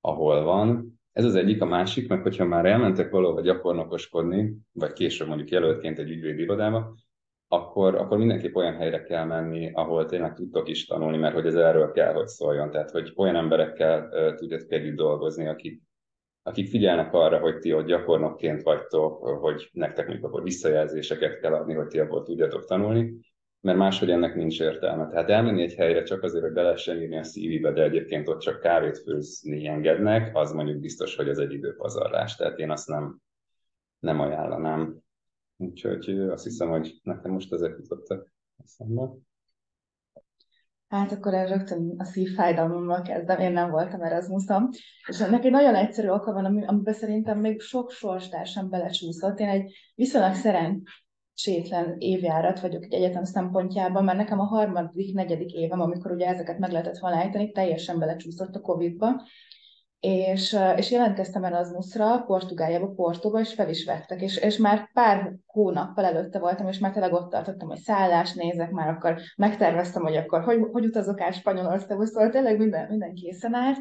[0.00, 0.91] ahol van.
[1.12, 5.98] Ez az egyik, a másik, meg hogyha már elmentek valahova gyakornokoskodni, vagy később mondjuk jelöltként
[5.98, 6.94] egy ügyvédi irodába,
[7.48, 11.54] akkor, akkor mindenképp olyan helyre kell menni, ahol tényleg tudtok is tanulni, mert hogy ez
[11.54, 12.70] erről kell, hogy szóljon.
[12.70, 15.82] Tehát, hogy olyan emberekkel uh, tudjatok együtt dolgozni, akik,
[16.42, 21.74] akik figyelnek arra, hogy ti ott gyakornokként vagytok, hogy nektek mondjuk akkor visszajelzéseket kell adni,
[21.74, 23.14] hogy ti abból tudjatok tanulni,
[23.62, 25.08] mert máshogy ennek nincs értelme.
[25.08, 28.40] Tehát elmenni egy helyre csak azért, hogy be lehessen írni a CV-be, de egyébként ott
[28.40, 32.36] csak kávét főzni engednek, az mondjuk biztos, hogy az egy időpazarlás.
[32.36, 33.18] Tehát én azt nem,
[33.98, 34.98] nem ajánlanám.
[35.56, 38.32] Úgyhogy azt hiszem, hogy nekem most ezek jutottak
[38.64, 39.10] eszembe.
[40.88, 44.68] Hát akkor el rögtön a szívfájdalmammal kezdem, én nem voltam Erasmuson.
[45.08, 49.38] És ennek egy nagyon egyszerű oka van, amiben szerintem még sok sorstársam belecsúszott.
[49.38, 50.82] Én egy viszonylag szeren
[51.34, 56.58] sétlen évjárat vagyok egy egyetem szempontjában, mert nekem a harmadik, negyedik évem, amikor ugye ezeket
[56.58, 59.22] meg lehetett volna állítani, teljesen belecsúszott a Covid-ba,
[60.00, 66.04] és, és jelentkeztem Erasmusra, Portugáliába, Portóba, és fel is vettek, és, és már pár hónappal
[66.04, 70.42] előtte voltam, és már tényleg ott tartottam, hogy szállás nézek, már akkor megterveztem, hogy akkor
[70.42, 73.78] hogy, hogy utazok át Spanyolországba, szóval tényleg minden, minden készen állt,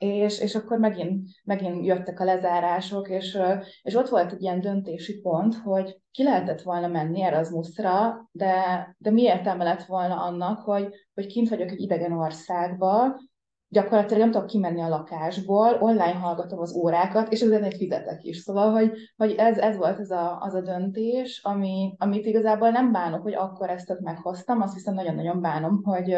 [0.00, 3.38] és, és akkor megint, megint jöttek a lezárások, és,
[3.82, 8.54] és ott volt egy ilyen döntési pont, hogy ki lehetett volna menni Erasmusra, de,
[8.98, 13.20] de mi értelme lett volna annak, hogy, hogy kint vagyok egy idegen országba,
[13.68, 18.38] gyakorlatilag nem tudok kimenni a lakásból, online hallgatom az órákat, és ezért fizetek is.
[18.38, 22.92] Szóval, hogy, hogy ez, ez volt az a, az a döntés, ami, amit igazából nem
[22.92, 26.16] bánok, hogy akkor ezt meghoztam, azt viszont nagyon-nagyon bánom, hogy,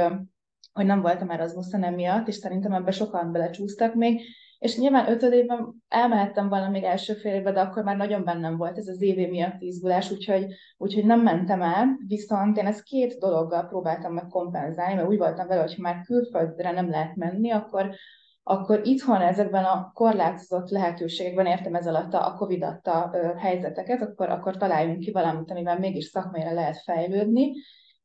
[0.72, 4.20] hogy nem voltam Erasmuson emiatt, és szerintem ebbe sokan belecsúsztak még,
[4.58, 8.78] és nyilván ötödében elmehettem volna még első fél évben, de akkor már nagyon bennem volt
[8.78, 13.66] ez az évé miatt izgulás, úgyhogy, úgyhogy nem mentem el, viszont én ezt két dologgal
[13.66, 17.94] próbáltam meg kompenzálni, mert úgy voltam vele, hogy már külföldre nem lehet menni, akkor,
[18.42, 24.56] akkor itthon ezekben a korlátozott lehetőségekben, értem ez alatt a Covid adta helyzeteket, akkor, akkor
[24.56, 27.52] találjunk ki valamit, amivel mégis szakmányra lehet fejlődni,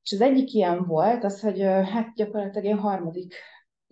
[0.07, 3.33] és az egyik ilyen volt az, hogy hát gyakorlatilag én harmadik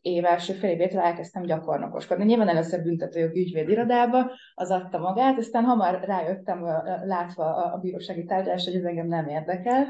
[0.01, 2.25] év első fél évétől elkezdtem gyakornokoskodni.
[2.25, 6.63] Nyilván először büntetőjogi ügyvédirodába, az adta magát, aztán hamar rájöttem,
[7.05, 9.87] látva a bírósági tárgyalást, hogy ez engem nem érdekel,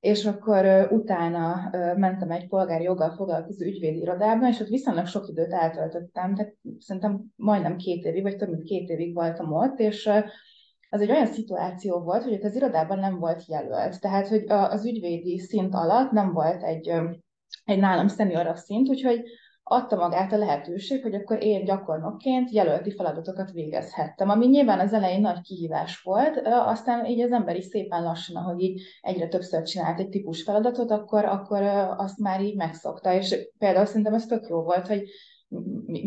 [0.00, 5.52] és akkor utána mentem egy polgári joggal foglalkozó ügyvédi irodába, és ott viszonylag sok időt
[5.52, 10.10] eltöltöttem, tehát szerintem majdnem két évig, vagy több mint két évig voltam ott, és
[10.90, 14.00] az egy olyan szituáció volt, hogy az irodában nem volt jelölt.
[14.00, 16.92] Tehát, hogy az ügyvédi szint alatt nem volt egy,
[17.64, 19.22] egy nálam szeniorabb szint, úgyhogy
[19.68, 25.20] adta magát a lehetőség, hogy akkor én gyakornokként jelölti feladatokat végezhettem, ami nyilván az elején
[25.20, 29.98] nagy kihívás volt, aztán így az ember is szépen lassan, ahogy így egyre többször csinált
[29.98, 31.62] egy típus feladatot, akkor, akkor
[31.96, 35.02] azt már így megszokta, és például szerintem ez tök jó volt, hogy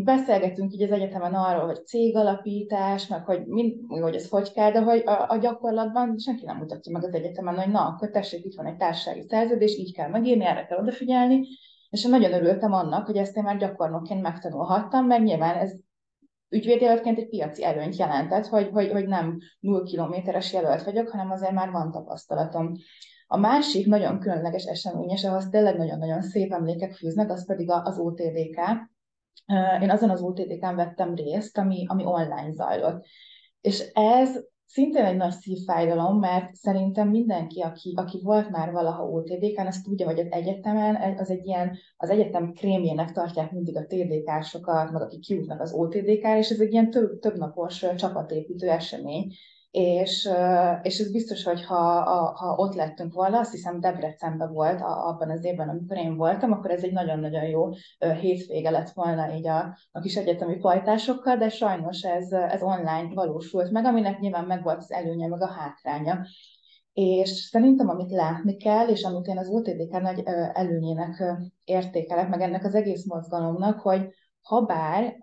[0.03, 4.81] beszélgetünk így az egyetemen arról, hogy cégalapítás, meg hogy, mind, hogy ez hogy kell, de
[4.81, 8.55] hogy a, a gyakorlatban senki nem mutatja meg az egyetemen, hogy na, akkor tessék, itt
[8.55, 11.47] van egy társasági szerződés, így kell megírni, erre kell odafigyelni,
[11.89, 15.73] és én nagyon örültem annak, hogy ezt én már gyakornokként megtanulhattam, mert nyilván ez
[16.49, 21.51] ügyvédjelöltként egy piaci előnyt jelentett, hogy, hogy, hogy nem 0 kilométeres jelölt vagyok, hanem azért
[21.51, 22.73] már van tapasztalatom.
[23.27, 27.99] A másik nagyon különleges esemény, és ahhoz tényleg nagyon-nagyon szép emlékek fűznek, az pedig az
[27.99, 28.88] OTDK.
[29.81, 33.05] Én azon az OTDK-n vettem részt, ami, ami online zajlott.
[33.61, 39.67] És ez szintén egy nagy szívfájdalom, mert szerintem mindenki, aki, aki volt már valaha OTDK-n,
[39.67, 44.91] azt tudja, hogy az egyetemen az egy ilyen, az egyetem krémjének tartják mindig a TDK-sokat,
[44.91, 49.33] meg akik kijutnak az OTDK-ra, és ez egy ilyen több, több napos csapatépítő esemény
[49.71, 50.29] és,
[50.81, 52.01] és ez biztos, hogy ha,
[52.35, 56.71] ha ott lettünk volna, azt hiszem Debrecenben volt abban az évben, amikor én voltam, akkor
[56.71, 57.69] ez egy nagyon-nagyon jó
[58.19, 63.71] hétvége lett volna így a, a kis egyetemi pajtásokkal, de sajnos ez, ez online valósult
[63.71, 66.25] meg, aminek nyilván meg volt az előnye, meg a hátránya.
[66.93, 71.23] És szerintem, amit látni kell, és amit én az OTDK nagy előnyének
[71.63, 75.17] értékelek, meg ennek az egész mozgalomnak, hogy ha bár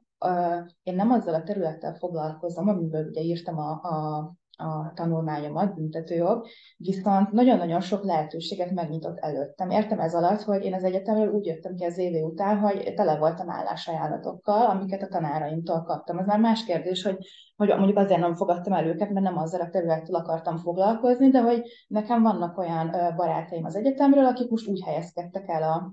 [0.82, 4.16] én nem azzal a területtel foglalkozom, amiből ugye írtam a, a,
[4.56, 9.70] a tanulmányomat, büntetőjog, viszont nagyon-nagyon sok lehetőséget megnyitott előttem.
[9.70, 13.18] Értem ez alatt, hogy én az egyetemről úgy jöttem ki az évé után, hogy tele
[13.18, 16.18] voltam állásajánlatokkal, amiket a tanáraimtól kaptam.
[16.18, 17.16] Ez már más kérdés, hogy,
[17.56, 21.40] hogy mondjuk azért nem fogadtam el őket, mert nem azzal a területtel akartam foglalkozni, de
[21.40, 25.92] hogy nekem vannak olyan barátaim az egyetemről, akik most úgy helyezkedtek el a,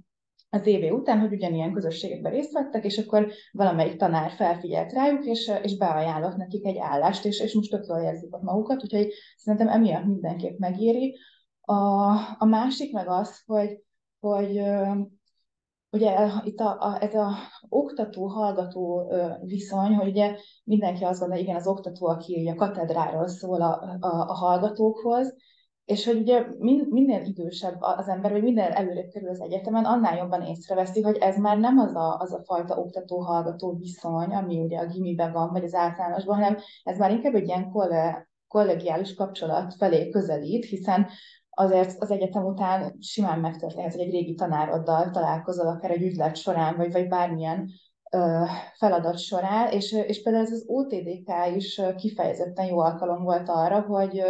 [0.53, 5.51] az évé után, hogy ugyanilyen közösségekben részt vettek, és akkor valamelyik tanár felfigyelt rájuk, és,
[5.63, 9.67] és beajánlott nekik egy állást, és, és most tök jól érzik ott magukat, úgyhogy szerintem
[9.67, 11.17] emiatt mindenképp megéri.
[11.61, 11.73] A,
[12.37, 13.83] a másik meg az, hogy,
[14.19, 14.61] hogy
[15.89, 17.35] ugye itt a, a, ez a
[17.69, 19.11] oktató-hallgató
[19.41, 24.29] viszony, hogy ugye mindenki azt gondolja, igen, az oktató, aki a katedráról szól a, a,
[24.29, 25.35] a hallgatókhoz,
[25.85, 30.17] és hogy ugye min, minél idősebb az ember, vagy minél előrébb kerül az egyetemen, annál
[30.17, 34.77] jobban észreveszi, hogy ez már nem az a, az a fajta oktató-hallgató viszony, ami ugye
[34.77, 39.73] a gimiben van, vagy az általánosban, hanem ez már inkább egy ilyen kolle, kollegiális kapcsolat
[39.73, 41.07] felé közelít, hiszen
[41.49, 46.75] azért az egyetem után simán megtörténhet, hogy egy régi tanároddal találkozol, akár egy ügylet során,
[46.75, 47.69] vagy, vagy bármilyen
[48.77, 54.23] feladat során, és, és például ez az OTDK is kifejezetten jó alkalom volt arra, hogy,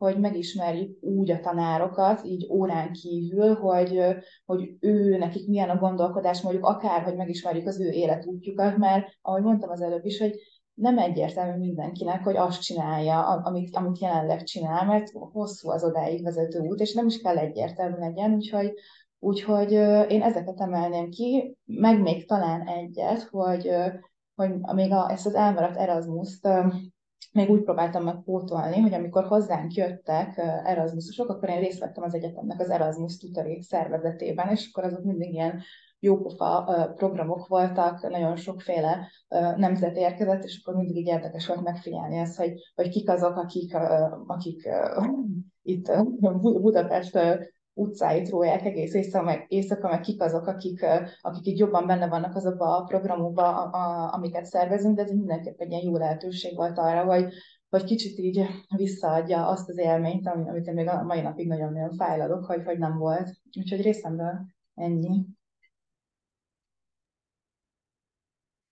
[0.00, 4.00] hogy megismerjük úgy a tanárokat, így órán kívül, hogy,
[4.44, 9.42] hogy ő nekik milyen a gondolkodás, mondjuk akár, hogy megismerjük az ő életútjukat, mert ahogy
[9.42, 10.34] mondtam az előbb is, hogy
[10.74, 16.58] nem egyértelmű mindenkinek, hogy azt csinálja, amit, amit jelenleg csinál, mert hosszú az odáig vezető
[16.58, 18.72] út, és nem is kell egyértelmű legyen, úgyhogy,
[19.18, 19.72] úgyhogy
[20.12, 23.70] én ezeket emelném ki, meg még talán egyet, hogy,
[24.34, 26.48] hogy még a, ezt az elmaradt Erasmus-t
[27.32, 32.14] még úgy próbáltam meg pótolni, hogy amikor hozzánk jöttek Erasmusosok, akkor én részt vettem az
[32.14, 35.62] egyetemnek az Erasmus tutorék szervezetében, és akkor azok mindig ilyen
[35.98, 39.08] jópofa programok voltak, nagyon sokféle
[39.56, 43.74] nemzet érkezett, és akkor mindig így érdekes volt megfigyelni ezt, hogy, hogy kik azok, akik,
[44.26, 44.68] akik
[45.62, 45.92] itt
[46.40, 47.18] Budapest
[47.74, 50.86] utcáit róják egész éjszaka, meg, éjszaka, meg kik azok, akik,
[51.20, 55.66] akik így jobban benne vannak azokba a programokba, a, a, amiket szervezünk, de ez mindenképpen
[55.66, 57.32] egy ilyen jó lehetőség volt arra, hogy,
[57.68, 62.44] hogy kicsit így visszaadja azt az élményt, amit én még a mai napig nagyon-nagyon fájlalok,
[62.44, 63.30] hogy, hogy nem volt.
[63.58, 65.24] Úgyhogy részemről ennyi.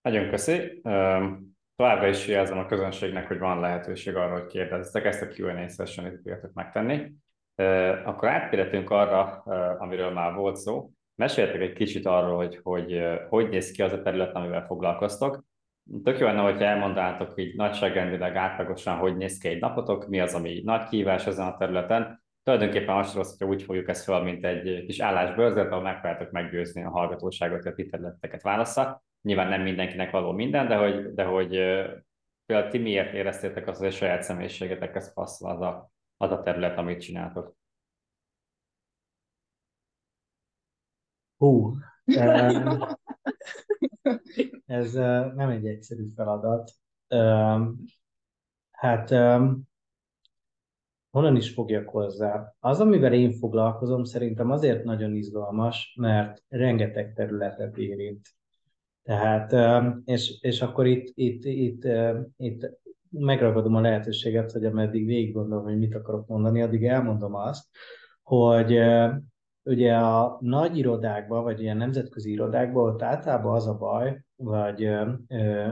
[0.01, 0.81] Nagyon köszi.
[1.75, 5.05] Továbbra is jelzem a közönségnek, hogy van lehetőség arra, hogy kérdezzetek.
[5.05, 7.13] Ezt a Q&A tudjátok megtenni.
[8.05, 9.43] Akkor átérhetünk arra,
[9.79, 10.89] amiről már volt szó.
[11.15, 15.43] Meséltek egy kicsit arról, hogy, hogy hogy néz ki az a terület, amivel foglalkoztok.
[16.03, 20.33] Tök jó lenne, hogyha elmondanátok így nagyságrendileg átlagosan, hogy néz ki egy napotok, mi az,
[20.33, 22.23] ami nagy kívás ezen a területen.
[22.43, 26.89] tulajdonképpen hasonló, hogyha úgy fogjuk ezt fel, mint egy kis állásbőrzet, ahol megpróbáltok meggyőzni a
[26.89, 29.03] hallgatóságot, hogy a ti területeket válassza.
[29.21, 31.49] Nyilván nem mindenkinek való minden, de hogy, de hogy
[32.45, 35.91] például ti miért éreztétek azt, hogy a saját személyiségetekhez passzol az a,
[36.21, 37.55] az a terület, amit csináltok?
[41.37, 41.75] Hú,
[44.65, 44.93] ez
[45.35, 46.71] nem egy egyszerű feladat.
[48.71, 49.09] Hát
[51.09, 52.55] honnan is fogjak hozzá?
[52.59, 58.27] Az, amivel én foglalkozom, szerintem azért nagyon izgalmas, mert rengeteg területet érint.
[59.03, 59.53] Tehát,
[60.05, 61.87] és, és akkor itt, itt, itt,
[62.37, 62.78] itt
[63.09, 67.65] megragadom a lehetőséget, hogy ameddig végig gondolom, hogy mit akarok mondani, addig elmondom azt,
[68.23, 68.79] hogy
[69.63, 74.85] ugye a nagy irodákban, vagy ilyen nemzetközi irodákban ott általában az a baj, vagy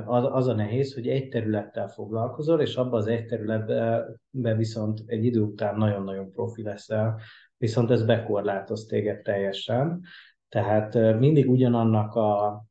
[0.06, 5.26] az, az a nehéz, hogy egy területtel foglalkozol, és abban az egy területben viszont egy
[5.26, 7.20] idő után nagyon-nagyon profi leszel,
[7.58, 10.02] viszont ez bekorlátoz téged teljesen.
[10.50, 12.64] Tehát mindig ugyanannak a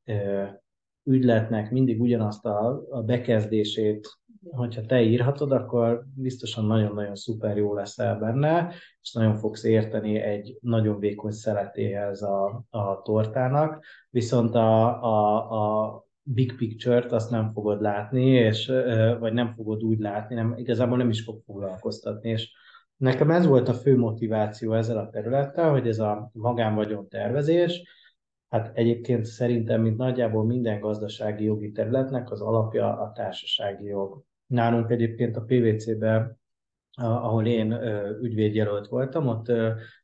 [1.04, 4.08] ügyletnek, mindig ugyanazt a, a bekezdését
[4.50, 10.58] hogyha te írhatod, akkor biztosan nagyon-nagyon szuper jó leszel benne, és nagyon fogsz érteni egy
[10.60, 15.36] nagyon vékony szeletéhez a, a tortának, viszont a, a,
[15.84, 18.72] a big picture-t azt nem fogod látni, és,
[19.18, 22.52] vagy nem fogod úgy látni, nem, igazából nem is fog foglalkoztatni, és
[22.96, 27.82] nekem ez volt a fő motiváció ezzel a területtel, hogy ez a magánvagyon tervezés,
[28.48, 34.22] Hát egyébként szerintem, mint nagyjából minden gazdasági jogi területnek az alapja a társasági jog.
[34.46, 36.38] Nálunk egyébként a PVC-ben,
[36.98, 37.72] ahol én
[38.22, 39.52] ügyvédjelölt voltam, ott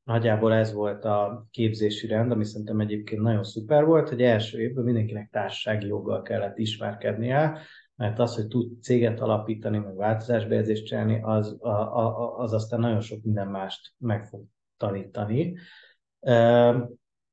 [0.04, 4.84] nagyjából ez volt a képzési rend, ami szerintem egyébként nagyon szuper volt, hogy első évben
[4.84, 7.58] mindenkinek társasági joggal kellett ismerkednie,
[7.94, 13.00] mert az, hogy tud céget alapítani, meg változásbejegyzést csinálni, az, a, a, az aztán nagyon
[13.00, 14.44] sok minden mást meg fog
[14.76, 15.56] tanítani.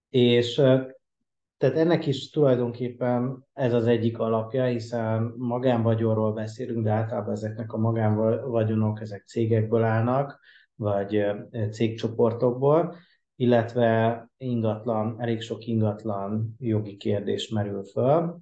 [0.09, 0.61] És
[1.59, 7.77] tehát ennek is tulajdonképpen ez az egyik alapja, hiszen magánvagyonról beszélünk, de általában ezeknek a
[7.77, 10.39] magánvagyonok, ezek cégekből állnak,
[10.75, 11.25] vagy
[11.71, 12.95] cégcsoportokból,
[13.35, 18.39] illetve ingatlan, elég sok ingatlan jogi kérdés merül föl,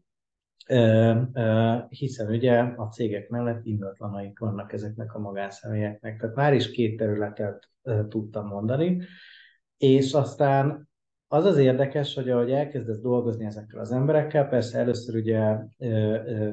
[1.90, 6.20] hiszen ugye a cégek mellett ingatlanaik vannak ezeknek a magánszemélyeknek.
[6.20, 7.70] Tehát már is két területet
[8.10, 9.02] tudtam mondani,
[9.78, 10.87] és aztán
[11.28, 15.58] az az érdekes, hogy ahogy elkezdesz dolgozni ezekkel az emberekkel, persze először ugye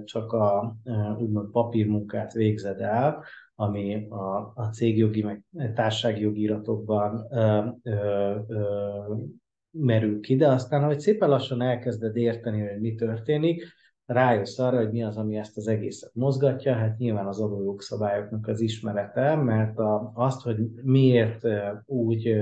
[0.04, 0.76] csak a
[1.18, 5.42] úgymond papírmunkát végzed el, ami a, a cégjogi, meg
[5.74, 9.14] társasági jogi iratokban ö, ö, ö,
[9.70, 13.64] merül ki, de aztán, ahogy szépen lassan elkezded érteni, hogy mi történik,
[14.06, 18.60] rájössz arra, hogy mi az, ami ezt az egészet mozgatja, hát nyilván az adójogszabályoknak az
[18.60, 21.46] ismerete, mert a, azt, hogy miért
[21.84, 22.34] úgy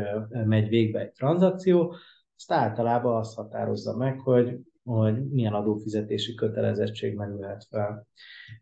[0.45, 1.95] megy végbe egy tranzakció,
[2.43, 8.07] azt általában azt határozza meg, hogy, hogy milyen adófizetési kötelezettség merülhet fel.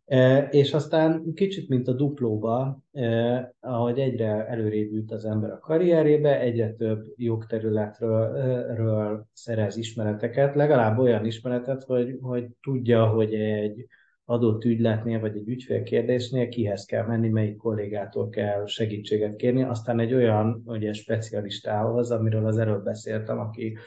[0.04, 5.58] E, és aztán kicsit, mint a duplóba, e, ahogy egyre előrébb jut az ember a
[5.58, 13.34] karrierébe, egyre több jogterületről e, ről szerez ismereteket, legalább olyan ismeretet, hogy, hogy tudja, hogy
[13.34, 13.86] egy
[14.30, 20.14] adott ügyletnél, vagy egy ügyfélkérdésnél kihez kell menni, melyik kollégától kell segítséget kérni, aztán egy
[20.14, 23.78] olyan ugye, specialistához, amiről az előbb beszéltem, aki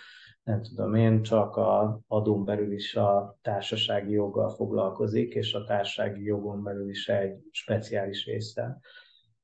[0.43, 6.23] nem tudom én, csak a adón belül is a társasági joggal foglalkozik, és a társasági
[6.23, 8.79] jogon belül is egy speciális része.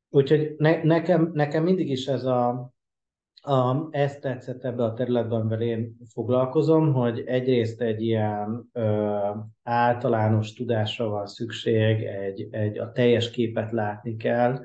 [0.10, 2.72] Úgyhogy ne, nekem, nekem mindig is ez a,
[3.42, 9.18] a, ezt tetszett ebbe a területben, amivel én foglalkozom, hogy egyrészt egy ilyen ö,
[9.64, 14.62] általános tudásra van szükség, egy, egy, a teljes képet látni kell,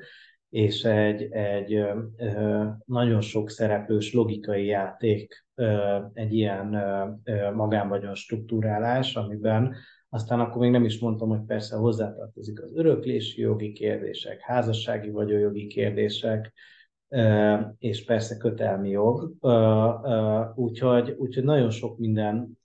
[0.49, 6.73] és egy, egy ö, nagyon sok szereplős logikai játék ö, egy ilyen
[7.23, 9.75] ö, magánvagyon struktúrálás, amiben
[10.09, 15.67] aztán akkor még nem is mondtam, hogy persze hozzátartozik az öröklési jogi kérdések, házassági vagyonjogi
[15.67, 16.53] kérdések,
[17.77, 19.31] és persze kötelmi jog,
[20.55, 22.57] úgyhogy, úgyhogy nagyon sok minden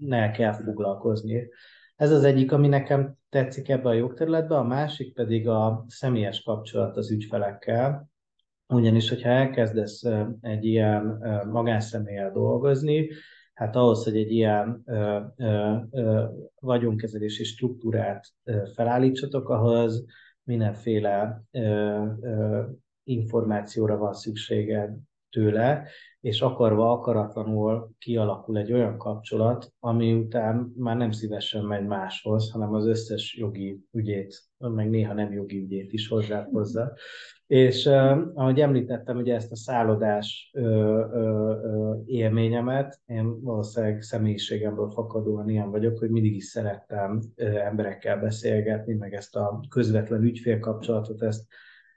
[0.00, 1.48] ne kell foglalkozni.
[1.96, 6.96] Ez az egyik, ami nekem tetszik ebbe a jogterületbe, a másik pedig a személyes kapcsolat
[6.96, 8.08] az ügyfelekkel,
[8.68, 10.02] ugyanis, hogyha elkezdesz
[10.40, 13.08] egy ilyen magánszemélyel dolgozni,
[13.54, 16.24] hát ahhoz, hogy egy ilyen ö, ö, ö,
[16.60, 18.26] vagyonkezelési struktúrát
[18.74, 20.04] felállítsatok, ahhoz
[20.48, 21.60] mindenféle ö,
[22.20, 22.64] ö,
[23.02, 24.96] információra van szükséged
[25.30, 25.88] tőle,
[26.20, 32.74] és akarva akaratlanul kialakul egy olyan kapcsolat, ami után már nem szívesen megy máshoz, hanem
[32.74, 36.92] az összes jogi ügyét, meg néha nem jogi ügyét is hozzáhozza.
[37.46, 45.48] És uh, ahogy említettem, ugye ezt a szállodás uh, uh, élményemet, én valószínűleg személyiségemből fakadóan
[45.48, 51.46] ilyen vagyok, hogy mindig is szerettem uh, emberekkel beszélgetni, meg ezt a közvetlen ügyfélkapcsolatot, ezt,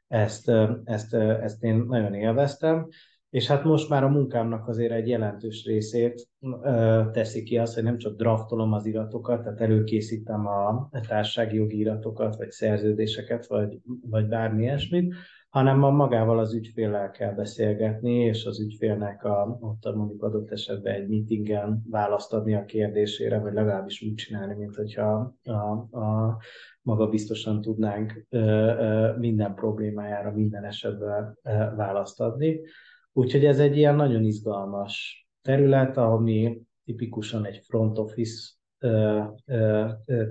[0.08, 0.52] ezt,
[0.84, 2.88] ezt, uh, ezt én nagyon élveztem.
[3.32, 6.28] És hát most már a munkámnak azért egy jelentős részét
[6.64, 11.78] ö, teszi ki az, hogy nem csak draftolom az iratokat, tehát előkészítem a társasági jogi
[11.78, 13.80] iratokat, vagy szerződéseket, vagy,
[14.10, 15.14] vagy bármi ilyesmit,
[15.50, 20.94] hanem a magával az ügyféllel kell beszélgetni, és az ügyfélnek a, ott mondjuk adott esetben
[20.94, 25.52] egy meetingen választ adni a kérdésére, vagy legalábbis úgy csinálni, mint hogyha a,
[26.00, 26.38] a,
[26.82, 32.60] maga biztosan tudnánk ö, ö, minden problémájára, minden esetben ö, választ adni.
[33.14, 38.54] Úgyhogy ez egy ilyen nagyon izgalmas terület, ami tipikusan egy front office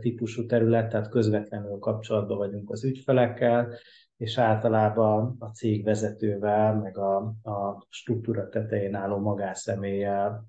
[0.00, 3.72] típusú terület, tehát közvetlenül kapcsolatban vagyunk az ügyfelekkel,
[4.16, 10.46] és általában a cég vezetővel, meg a, a struktúra tetején álló magánszemélyel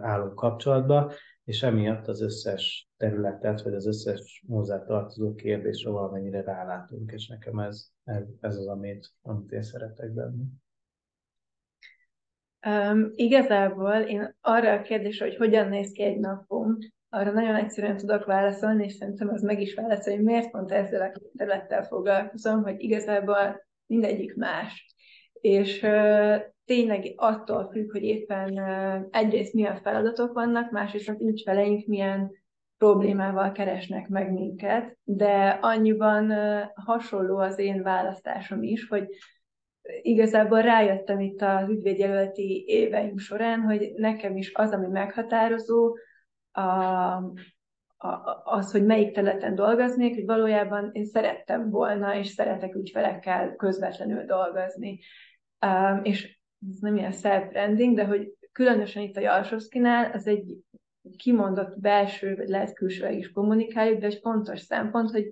[0.00, 1.12] állunk kapcsolatba,
[1.44, 7.86] és emiatt az összes területet, vagy az összes hozzátartozó kérdésre valamennyire rálátunk, és nekem ez,
[8.04, 10.42] ez, ez az, amit, amit én szeretek benne.
[12.66, 16.76] Um, igazából én arra a kérdésre, hogy hogyan néz ki egy napom,
[17.08, 21.00] arra nagyon egyszerűen tudok válaszolni, és szerintem az meg is válaszol, hogy miért pont ezzel
[21.00, 24.94] a területtel foglalkozom, hogy igazából mindegyik más.
[25.32, 31.86] És uh, tényleg attól függ, hogy éppen uh, egyrészt milyen feladatok vannak, másrészt az ügyfeleink
[31.86, 32.30] milyen
[32.78, 39.08] problémával keresnek meg minket, de annyiban uh, hasonló az én választásom is, hogy
[40.02, 45.96] igazából rájöttem itt az ügyvédjelölti éveim során, hogy nekem is az, ami meghatározó,
[46.50, 46.60] a,
[47.96, 54.24] a, az, hogy melyik területen dolgoznék, hogy valójában én szerettem volna, és szeretek ügyfelekkel közvetlenül
[54.24, 54.98] dolgozni.
[55.66, 60.56] Um, és ez nem ilyen self-branding, de hogy különösen itt a Jalsowski-nál, az egy
[61.16, 65.24] kimondott belső, vagy lehet külsőleg is kommunikáljuk, de egy fontos szempont, hogy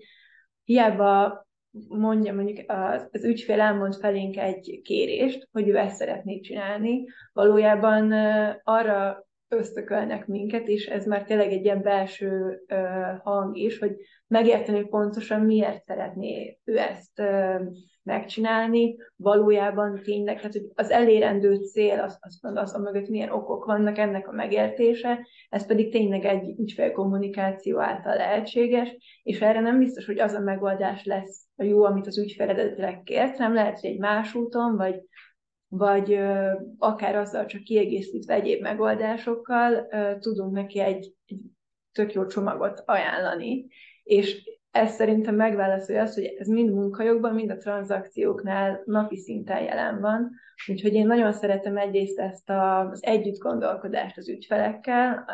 [0.65, 1.47] hiába
[1.89, 8.13] mondja mondjuk az, az ügyfél elmond felénk egy kérést, hogy ő ezt szeretné csinálni, valójában
[8.63, 12.61] arra ösztökölnek minket, és ez már tényleg egy ilyen belső
[13.23, 13.97] hang is, hogy
[14.27, 17.23] megérteni pontosan miért szeretné ő ezt
[18.03, 23.65] megcsinálni, valójában tényleg, tehát hogy az elérendő cél, az, az, az, az mögött milyen okok
[23.65, 30.07] vannak ennek a megértése, ez pedig tényleg egy ügyfélkommunikáció által lehetséges, és erre nem biztos,
[30.07, 33.91] hogy az a megoldás lesz a jó, amit az ügyfél eredetileg kért, nem lehet, hogy
[33.91, 35.03] egy más úton, vagy,
[35.69, 41.41] vagy ö, akár azzal csak kiegészítve egyéb megoldásokkal ö, tudunk neki egy, egy
[41.93, 43.67] tök jó csomagot ajánlani,
[44.03, 50.01] és ez szerintem megválaszolja azt, hogy ez mind munkajogban, mind a tranzakcióknál napi szinten jelen
[50.01, 50.31] van.
[50.69, 55.25] Úgyhogy én nagyon szeretem egyrészt ezt az együtt gondolkodást az ügyfelekkel.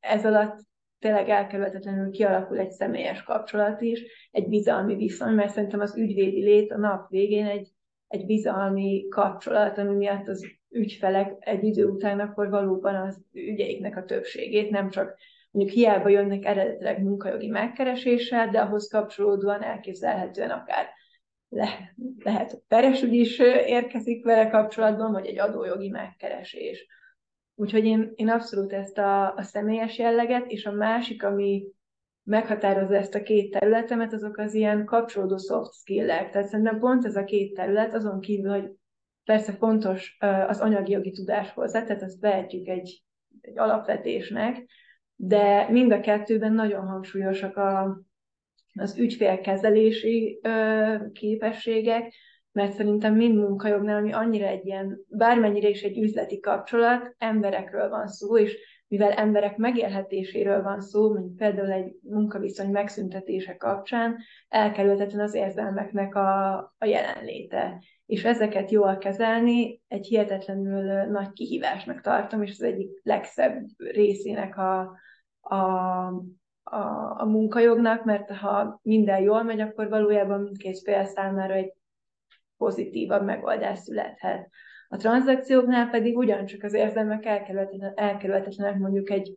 [0.00, 0.58] Ez alatt
[0.98, 6.72] tényleg elkerülhetetlenül kialakul egy személyes kapcsolat is, egy bizalmi viszony, mert szerintem az ügyvédi lét
[6.72, 7.68] a nap végén egy,
[8.08, 14.04] egy bizalmi kapcsolat, ami miatt az ügyfelek egy idő után akkor valóban az ügyeiknek a
[14.04, 15.16] többségét nem csak
[15.56, 20.86] mondjuk hiába jönnek eredetileg munkajogi megkereséssel, de ahhoz kapcsolódóan elképzelhetően akár
[21.48, 26.86] le, lehet, hogy peresügy is érkezik vele kapcsolatban, vagy egy adójogi megkeresés.
[27.54, 31.66] Úgyhogy én, én abszolút ezt a, a személyes jelleget, és a másik, ami
[32.22, 36.30] meghatározza ezt a két területemet, azok az ilyen kapcsolódó soft skill-ek.
[36.30, 38.70] Tehát szerintem pont ez a két terület, azon kívül, hogy
[39.24, 43.02] persze fontos az anyagi jogi tudás hozzá, tehát azt vehetjük egy,
[43.40, 44.66] egy alapvetésnek,
[45.16, 48.00] de mind a kettőben nagyon hangsúlyosak a,
[48.74, 52.14] az ügyfélkezelési ö, képességek,
[52.52, 58.06] mert szerintem mind munkajognál, ami annyira egy ilyen, bármennyire is egy üzleti kapcsolat, emberekről van
[58.06, 58.56] szó, és
[58.88, 64.16] mivel emberek megélhetéséről van szó, mint például egy munkaviszony megszüntetése kapcsán,
[64.48, 67.82] elkerülhetetlen az érzelmeknek a, a jelenléte.
[68.06, 74.98] És ezeket jól kezelni egy hihetetlenül nagy kihívásnak tartom, és az egyik legszebb részének a,
[75.40, 75.54] a,
[76.62, 81.72] a, a munkajognak, mert ha minden jól megy, akkor valójában mindkét fél számára egy
[82.56, 84.48] pozitívabb megoldás születhet.
[84.88, 87.24] A tranzakcióknál pedig ugyancsak az érzelmek
[87.94, 89.36] elkerülhetetlenek mondjuk egy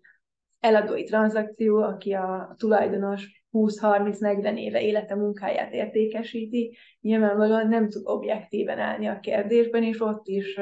[0.59, 9.07] eladói tranzakció, aki a tulajdonos 20-30-40 éve élete munkáját értékesíti, nyilvánvalóan nem tud objektíven állni
[9.07, 10.59] a kérdésben, és ott is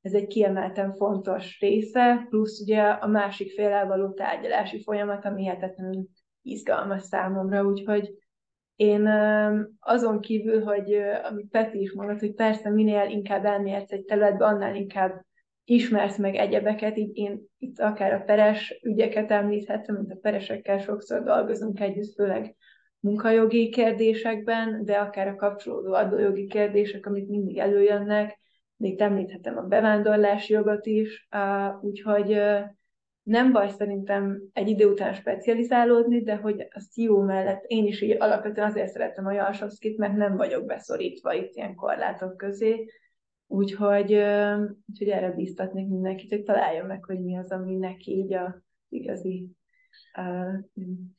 [0.00, 6.06] ez egy kiemelten fontos része, plusz ugye a másik félel való tárgyalási folyamat, ami hihetetlenül
[6.42, 8.14] izgalmas számomra, úgyhogy
[8.76, 9.06] én
[9.80, 10.94] azon kívül, hogy
[11.30, 15.24] amit Peti is mondott, hogy persze minél inkább elmélyedsz egy területbe, annál inkább
[15.64, 21.22] ismersz meg egyebeket, így én itt akár a peres ügyeket említhetem, mint a peresekkel sokszor
[21.22, 22.56] dolgozunk együtt, főleg
[23.00, 28.40] munkajogi kérdésekben, de akár a kapcsolódó adójogi kérdések, amik mindig előjönnek,
[28.76, 31.28] de itt említhetem a bevándorlási jogot is,
[31.80, 32.40] úgyhogy
[33.22, 38.16] nem baj szerintem egy idő után specializálódni, de hogy a CEO mellett én is így
[38.18, 42.84] alapvetően azért szeretem a Jalsovszkit, mert nem vagyok beszorítva itt ilyen korlátok közé,
[43.46, 44.12] úgyhogy,
[44.86, 49.50] úgyhogy erre bíztatnék mindenkit, hogy találja meg, hogy mi az, ami neki így a igazi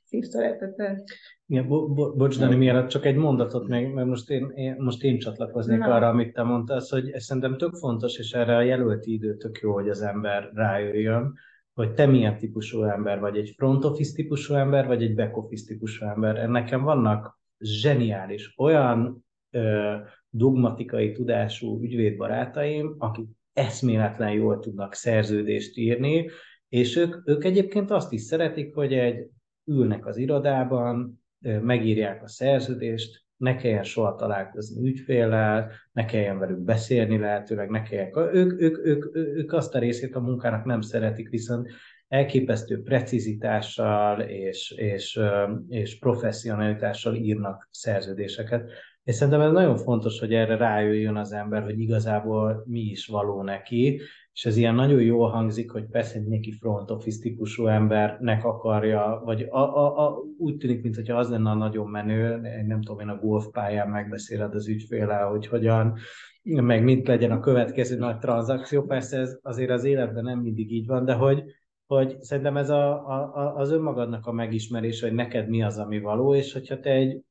[0.04, 1.04] szívszeretete.
[1.46, 5.04] Igen, bo- bo- bocs, Dani, mielőtt csak egy mondatot még, mert most én, én, most
[5.04, 5.94] én csatlakoznék Na.
[5.94, 9.60] arra, amit te mondtál, hogy ez szerintem tök fontos, és erre a jelölti idő tök
[9.60, 11.34] jó, hogy az ember rájöjjön,
[11.74, 15.66] hogy te milyen típusú ember vagy, egy front office típusú ember, vagy egy back office
[15.68, 16.50] típusú ember.
[16.50, 19.96] Nekem vannak zseniális, olyan ö,
[20.34, 26.30] dogmatikai tudású ügyvédbarátaim, akik eszméletlen jól tudnak szerződést írni,
[26.70, 29.28] és ők, ők egyébként azt is szeretik, hogy egy
[29.66, 31.24] ülnek az irodában,
[31.62, 38.12] megírják a szerződést, ne kelljen soha találkozni ügyféllel, ne kelljen velük beszélni lehetőleg, ne kelljen...
[38.34, 41.70] Ők, ők, ők, ők azt a részét a munkának nem szeretik, viszont
[42.08, 45.20] elképesztő precizitással és, és,
[45.68, 48.72] és professzionalitással írnak szerződéseket.
[49.04, 53.42] És szerintem ez nagyon fontos, hogy erre rájöjjön az ember, hogy igazából mi is való
[53.42, 54.02] neki,
[54.34, 59.42] és ez ilyen nagyon jól hangzik, hogy persze neki front office típusú embernek akarja, vagy
[59.42, 62.38] a, a, a, úgy tűnik, mintha az lenne a nagyon menő,
[62.68, 65.98] nem tudom én a golfpályán megbeszéled az ügyféle, hogy hogyan,
[66.44, 70.88] meg mint legyen a következő nagy tranzakció, persze ez azért az életben nem mindig így
[70.88, 71.44] van, de hogy,
[71.86, 76.36] hogy szerintem ez a, a, az önmagadnak a megismerés, hogy neked mi az, ami való,
[76.36, 77.22] és hogyha te egy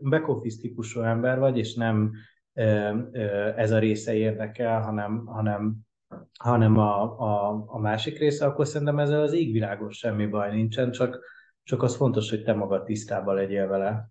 [0.00, 2.12] back office típusú ember vagy, és nem
[3.56, 5.86] ez a része érdekel, hanem, hanem
[6.38, 11.20] hanem a, a, a másik része, akkor szerintem ezzel az égvilágos semmi baj nincsen, csak,
[11.62, 14.08] csak az fontos, hogy te magad tisztában legyél vele.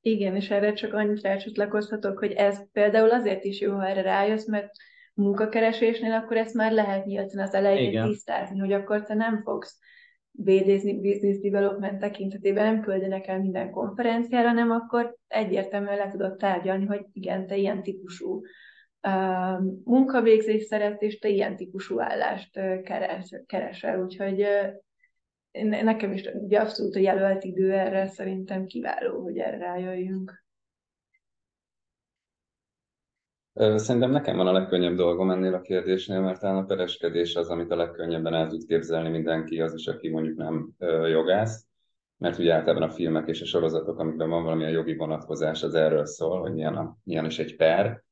[0.00, 4.46] Igen, és erre csak annyit rácsatlakozhatok, hogy ez például azért is jó, ha erre rájössz,
[4.46, 4.70] mert
[5.14, 8.08] munkakeresésnél akkor ezt már lehet nyíltan az elején Igen.
[8.08, 9.78] tisztázni, hogy akkor te nem fogsz
[10.36, 17.04] business development tekintetében nem küldenek el minden konferenciára, hanem akkor egyértelműen le tudod tárgyalni, hogy
[17.12, 18.42] igen, te ilyen típusú
[19.84, 24.02] munkavégzés szeretsz, és te ilyen típusú állást keres, keresel.
[24.02, 24.46] Úgyhogy
[25.62, 30.45] nekem is ugye abszolút a jelölt idő erre szerintem kiváló, hogy erre rájöjjünk.
[33.56, 37.70] Szerintem nekem van a legkönnyebb dolgom ennél a kérdésnél, mert talán a pereskedés az, amit
[37.70, 40.70] a legkönnyebben el tud képzelni mindenki, az is, aki mondjuk nem
[41.10, 41.66] jogász,
[42.16, 46.06] mert ugye általában a filmek és a sorozatok, amikben van valamilyen jogi vonatkozás, az erről
[46.06, 48.04] szól, hogy milyen, a, milyen is egy per,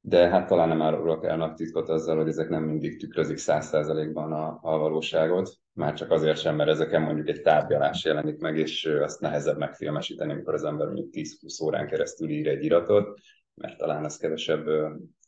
[0.00, 3.66] de hát talán nem árulok el nagy titkot azzal, hogy ezek nem mindig tükrözik száz
[3.66, 8.58] százalékban a, a valóságot, már csak azért sem, mert ezeken mondjuk egy tárgyalás jelenik meg,
[8.58, 13.18] és azt nehezebb megfilmesíteni, amikor az ember mondjuk 10-20 órán keresztül ír egy iratot,
[13.54, 14.66] mert talán az kevesebb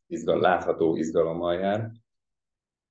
[0.06, 1.90] izgal, látható izgalommal jár.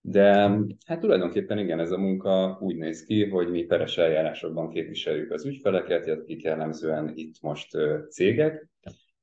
[0.02, 0.50] De
[0.86, 5.46] hát tulajdonképpen igen, ez a munka úgy néz ki, hogy mi peres eljárásokban képviseljük az
[5.46, 7.78] ügyfeleket, akik jellemzően itt most
[8.10, 8.68] cégek,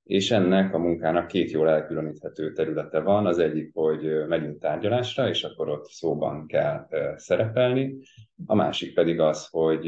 [0.03, 3.27] és ennek a munkának két jól elkülöníthető területe van.
[3.27, 7.97] Az egyik, hogy megyünk tárgyalásra, és akkor ott szóban kell szerepelni.
[8.47, 9.87] A másik pedig az, hogy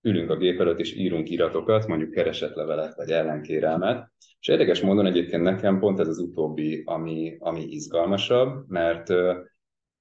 [0.00, 4.12] ülünk a gép előtt, és írunk iratokat, mondjuk keresetlevelet vagy ellenkérelmet.
[4.40, 9.12] És érdekes módon egyébként nekem pont ez az utóbbi, ami, ami izgalmasabb, mert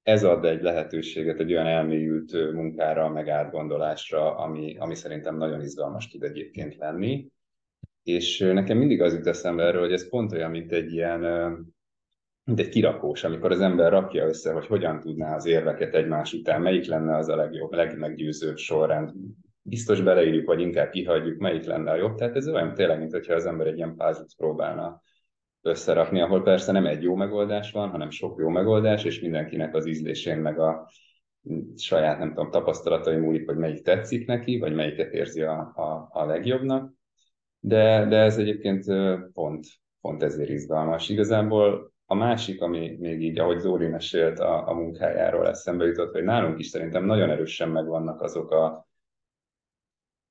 [0.04, 6.08] ez ad egy lehetőséget egy olyan elmélyült munkára, meg átgondolásra, ami, ami szerintem nagyon izgalmas
[6.08, 7.28] tud egyébként lenni.
[8.04, 11.20] És nekem mindig az jut eszembe erről, hogy ez pont olyan, mint egy ilyen,
[12.44, 16.62] mint egy kirakós, amikor az ember rakja össze, hogy hogyan tudná az érveket egymás után,
[16.62, 19.12] melyik lenne az a legjobb, legmeggyőzőbb sorrend.
[19.70, 22.16] Biztos beleírjuk, vagy inkább kihagyjuk, melyik lenne a jobb.
[22.16, 25.02] Tehát ez olyan tényleg, mint hogyha az ember egy ilyen puzzle próbálna
[25.62, 29.86] összerakni, ahol persze nem egy jó megoldás van, hanem sok jó megoldás, és mindenkinek az
[29.86, 30.90] ízlésén meg a
[31.76, 36.26] saját, nem tudom, tapasztalatai múlik, hogy melyik tetszik neki, vagy melyiket érzi a, a, a
[36.26, 36.98] legjobbnak
[37.60, 38.86] de, de ez egyébként
[39.34, 39.66] pont,
[40.02, 41.10] pont ezért izgalmas.
[41.10, 46.24] Igazából a másik, ami még így, ahogy Zóri mesélt a, a munkájáról eszembe jutott, hogy
[46.24, 48.88] nálunk is szerintem nagyon erősen megvannak azok a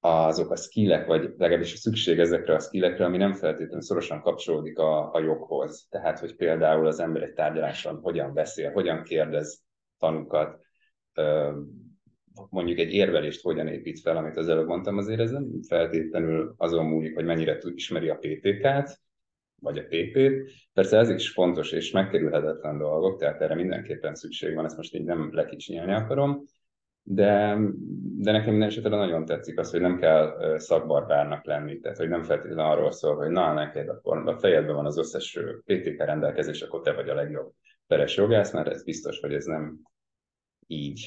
[0.00, 4.78] azok a skillek, vagy legalábbis a szükség ezekre a skillekre, ami nem feltétlenül szorosan kapcsolódik
[4.78, 5.86] a, a joghoz.
[5.90, 9.62] Tehát, hogy például az ember egy tárgyaláson hogyan beszél, hogyan kérdez
[9.98, 10.60] tanúkat,
[12.50, 16.86] mondjuk egy érvelést hogyan épít fel, amit az előbb mondtam, azért ez nem feltétlenül azon
[16.86, 19.00] múlik, hogy mennyire tud, ismeri a PPK-t,
[19.60, 20.50] vagy a PP-t.
[20.72, 25.04] Persze ez is fontos és megkerülhetetlen dolgok, tehát erre mindenképpen szükség van, ezt most így
[25.04, 26.44] nem lekicsinyelni akarom,
[27.10, 27.58] de,
[28.18, 32.22] de nekem minden esetre nagyon tetszik az, hogy nem kell szakbarbárnak lenni, tehát hogy nem
[32.22, 36.80] feltétlenül arról szól, hogy na, neked akkor a fejedben van az összes PTK rendelkezés, akkor
[36.80, 37.52] te vagy a legjobb
[37.86, 39.78] peres jogász, mert ez biztos, hogy ez nem
[40.66, 41.04] így.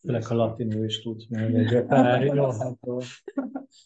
[0.00, 1.86] Főleg a latinul is tudsz még egy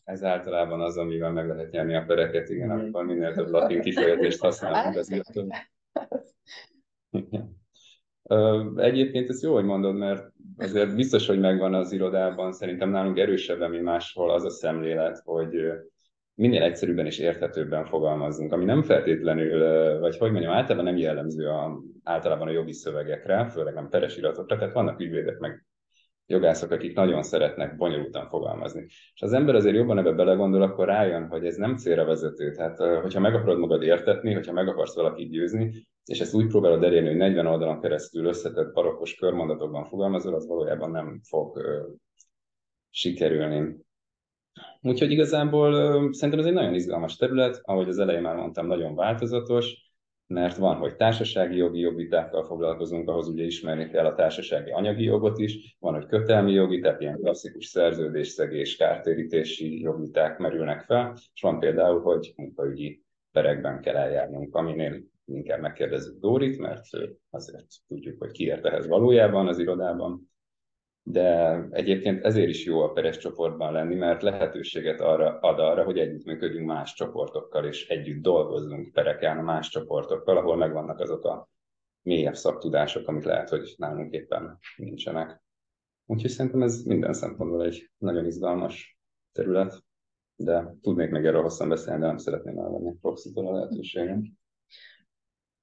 [0.05, 4.41] Ez általában az, amivel meg lehet nyerni a pereket, igen, akkor minél több latin kifejezést
[4.41, 5.53] használunk az illetőn.
[8.77, 13.71] Egyébként ez jó, hogy mondod, mert azért biztos, hogy megvan az irodában, szerintem nálunk erősebben,
[13.71, 15.73] mint máshol az a szemlélet, hogy
[16.35, 21.83] minél egyszerűbben és érthetőbben fogalmazzunk, ami nem feltétlenül, vagy hogy mondjam, általában nem jellemző a,
[22.03, 25.67] általában a jogi szövegekre, főleg nem peres iratokra, tehát vannak ügyvédek, meg
[26.29, 28.87] jogászok, akik nagyon szeretnek bonyolultan fogalmazni.
[29.15, 32.53] És az ember azért jobban ebbe belegondol, akkor rájön, hogy ez nem célra vezető.
[32.53, 36.85] Tehát, hogyha meg akarod magad értetni, hogyha meg akarsz valakit győzni, és ezt úgy próbálod
[36.85, 41.65] elérni, hogy 40 oldalon keresztül összetett barokkos körmondatokban fogalmazol, az valójában nem fog uh,
[42.91, 43.77] sikerülni.
[44.81, 48.95] Úgyhogy igazából uh, szerintem ez egy nagyon izgalmas terület, ahogy az elején már mondtam, nagyon
[48.95, 49.88] változatos,
[50.29, 55.39] mert van, hogy társasági jogi jogvitákkal foglalkozunk, ahhoz ugye ismerni kell a társasági anyagi jogot
[55.39, 61.59] is, van, hogy kötelmi jogi, tehát ilyen klasszikus szerződésszegés, kártérítési jogviták merülnek fel, és van
[61.59, 66.85] például, hogy munkaügyi perekben kell eljárnunk, aminél inkább megkérdezzük Dórit, mert
[67.31, 70.31] azért tudjuk, hogy ki ért ehhez valójában az irodában,
[71.11, 75.99] de egyébként ezért is jó a peres csoportban lenni, mert lehetőséget arra, ad arra, hogy
[75.99, 81.49] együttműködünk más csoportokkal, és együtt dolgozzunk pereken más csoportokkal, ahol megvannak azok a
[82.03, 85.43] mélyebb szaktudások, amik lehet, hogy nálunk éppen nincsenek.
[86.07, 88.99] Úgyhogy szerintem ez minden szempontból egy nagyon izgalmas
[89.33, 89.85] terület,
[90.37, 94.25] de tudnék még erről hosszan beszélni, de nem szeretném elvenni Proxitól a lehetőséget.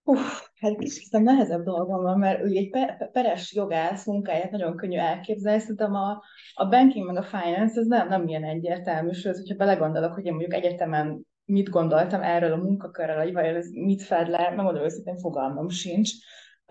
[0.07, 2.69] Uff, hát kicsit nehezebb dolgom van, mert ugye egy
[3.11, 8.07] peres jogász munkáját nagyon könnyű elképzelni, szerintem a, a banking meg a finance ez nem,
[8.07, 13.21] nem ilyen egyértelmű, sőt, hogyha belegondolok, hogy én mondjuk egyetemen mit gondoltam erről a munkakörrel,
[13.23, 16.11] hogy vajon ez mit fed le, nem mondom őszintén, fogalmam sincs.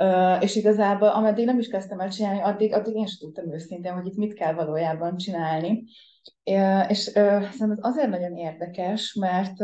[0.03, 3.93] Uh, és igazából, ameddig nem is kezdtem el csinálni, addig, addig én sem tudtam őszintén,
[3.93, 5.85] hogy itt mit kell valójában csinálni.
[6.89, 9.61] És uh, szerintem ez azért nagyon érdekes, mert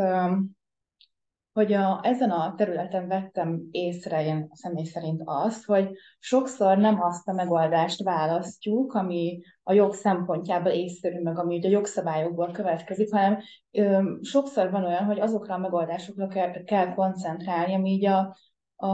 [1.60, 7.28] hogy a, ezen a területen vettem észre én személy szerint azt, hogy sokszor nem azt
[7.28, 13.38] a megoldást választjuk, ami a jog szempontjából észszerű, meg ami ugye a jogszabályokból következik, hanem
[13.70, 18.36] ö, sokszor van olyan, hogy azokra a megoldásokra kell, kell koncentrálni, ami így a,
[18.76, 18.88] a,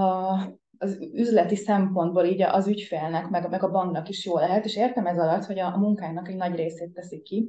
[0.79, 5.07] az üzleti szempontból így az ügyfélnek, meg, meg a banknak is jó lehet, és értem
[5.07, 7.49] ez alatt, hogy a, a munkának egy nagy részét teszik ki,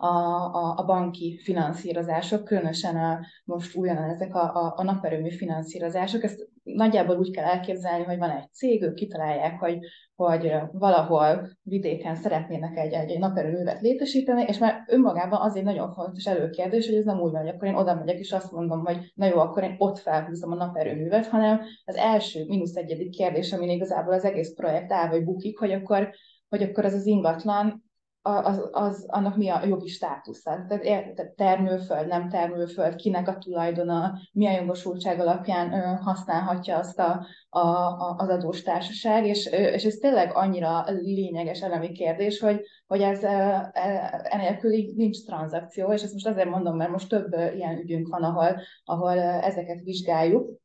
[0.00, 0.06] a,
[0.54, 6.22] a, a banki finanszírozások, különösen a, most újonnan ezek a, a, a naperőmű finanszírozások.
[6.22, 9.78] Ezt nagyjából úgy kell elképzelni, hogy van egy cég, ők kitalálják, hogy,
[10.14, 15.92] hogy valahol vidéken szeretnének egy, egy, egy naperőművet létesíteni, és már önmagában az egy nagyon
[15.92, 18.84] fontos előkérdés, hogy ez nem úgy van, hogy akkor én oda megyek, és azt mondom,
[18.84, 23.52] hogy na jó, akkor én ott felhúzom a naperőművet, hanem az első, mínusz egyedik kérdés,
[23.52, 26.10] ami igazából az egész projekt áll vagy bukik, hogy akkor,
[26.48, 27.88] hogy akkor ez az ingatlan
[28.22, 30.64] az, az, annak mi a jogi státusza.
[30.68, 37.60] Tehát termőföld, nem termőföld, kinek a tulajdona, milyen jogosultság alapján használhatja azt a, a,
[38.16, 43.70] az adós társaság, és, és ez tényleg annyira lényeges elemi kérdés, hogy, hogy ez e,
[44.22, 48.60] enélkül nincs tranzakció, és ezt most azért mondom, mert most több ilyen ügyünk van, ahol,
[48.84, 50.58] ahol ezeket vizsgáljuk,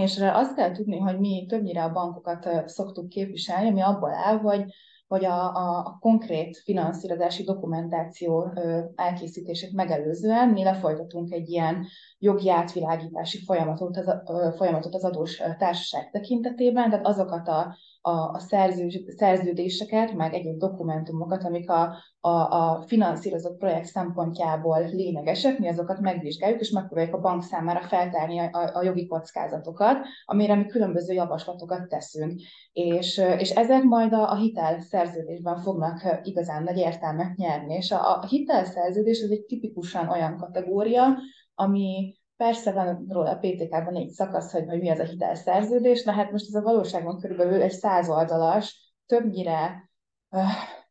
[0.00, 4.64] és azt kell tudni, hogy mi többnyire a bankokat szoktuk képviselni, ami abból áll, hogy
[5.12, 8.52] hogy a, a, konkrét finanszírozási dokumentáció
[8.94, 11.86] elkészítését megelőzően mi lefolytatunk egy ilyen
[12.18, 14.14] jogi átvilágítási folyamatot az,
[14.56, 21.44] folyamatot az adós társaság tekintetében, tehát azokat a a, a szerző, szerződéseket, meg egyéb dokumentumokat,
[21.44, 27.42] amik a, a, a finanszírozott projekt szempontjából lényegesek, mi azokat megvizsgáljuk, és megpróbáljuk a bank
[27.42, 32.40] számára feltárni a, a, a jogi kockázatokat, amire mi különböző javaslatokat teszünk.
[32.72, 37.74] És, és ezek majd a, a hitelszerződésben fognak igazán nagy értelmet nyerni.
[37.74, 41.18] És a, a hitelszerződés az egy tipikusan olyan kategória,
[41.54, 46.12] ami Persze van róla a PTK-ban egy szakasz, hogy, hogy mi az a hitelszerződés, na
[46.12, 49.90] hát most ez a valóságban körülbelül egy száz oldalas, többnyire
[50.30, 50.42] uh,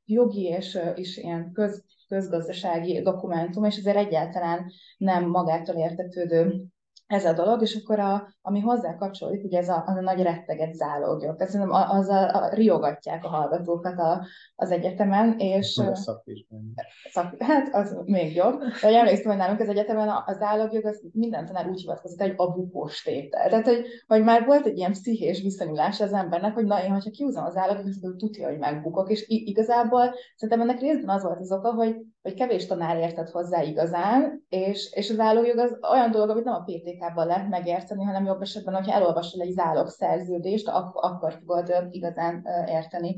[0.06, 6.64] jogi és, és ilyen köz, közgazdasági dokumentum, és ezért egyáltalán nem magától értetődő
[7.12, 10.74] ez a dolog, és akkor a, ami hozzá kapcsolódik, ugye ez a, a nagy retteget
[10.74, 11.36] zálogjog.
[11.36, 15.78] Tehát szerintem azzal a, riogatják a hallgatókat a, az egyetemen, és...
[15.78, 16.74] A szakvizsgán.
[17.10, 18.62] Szak, hát az még jobb.
[18.82, 22.52] De emlékszem, hogy nálunk az egyetemen az zálogjog, az minden tanár úgy hivatkozott, hogy a
[22.52, 23.50] bukós tétel.
[23.50, 27.10] Tehát, hogy, hogy már volt egy ilyen pszichés viszonyulás az embernek, hogy na, én, hogyha
[27.10, 29.12] kiúzom az állagjogot, akkor tudja, hogy megbukok.
[29.12, 33.62] És igazából szerintem ennek részben az volt az oka, hogy, hogy kevés tanár értett hozzá
[33.62, 38.26] igazán, és, és az állójog az olyan dolog, amit nem a PTK-ban lehet megérteni, hanem
[38.26, 43.16] jobb esetben, hogyha elolvasol egy szerződést, ak- akkor tudod igazán érteni.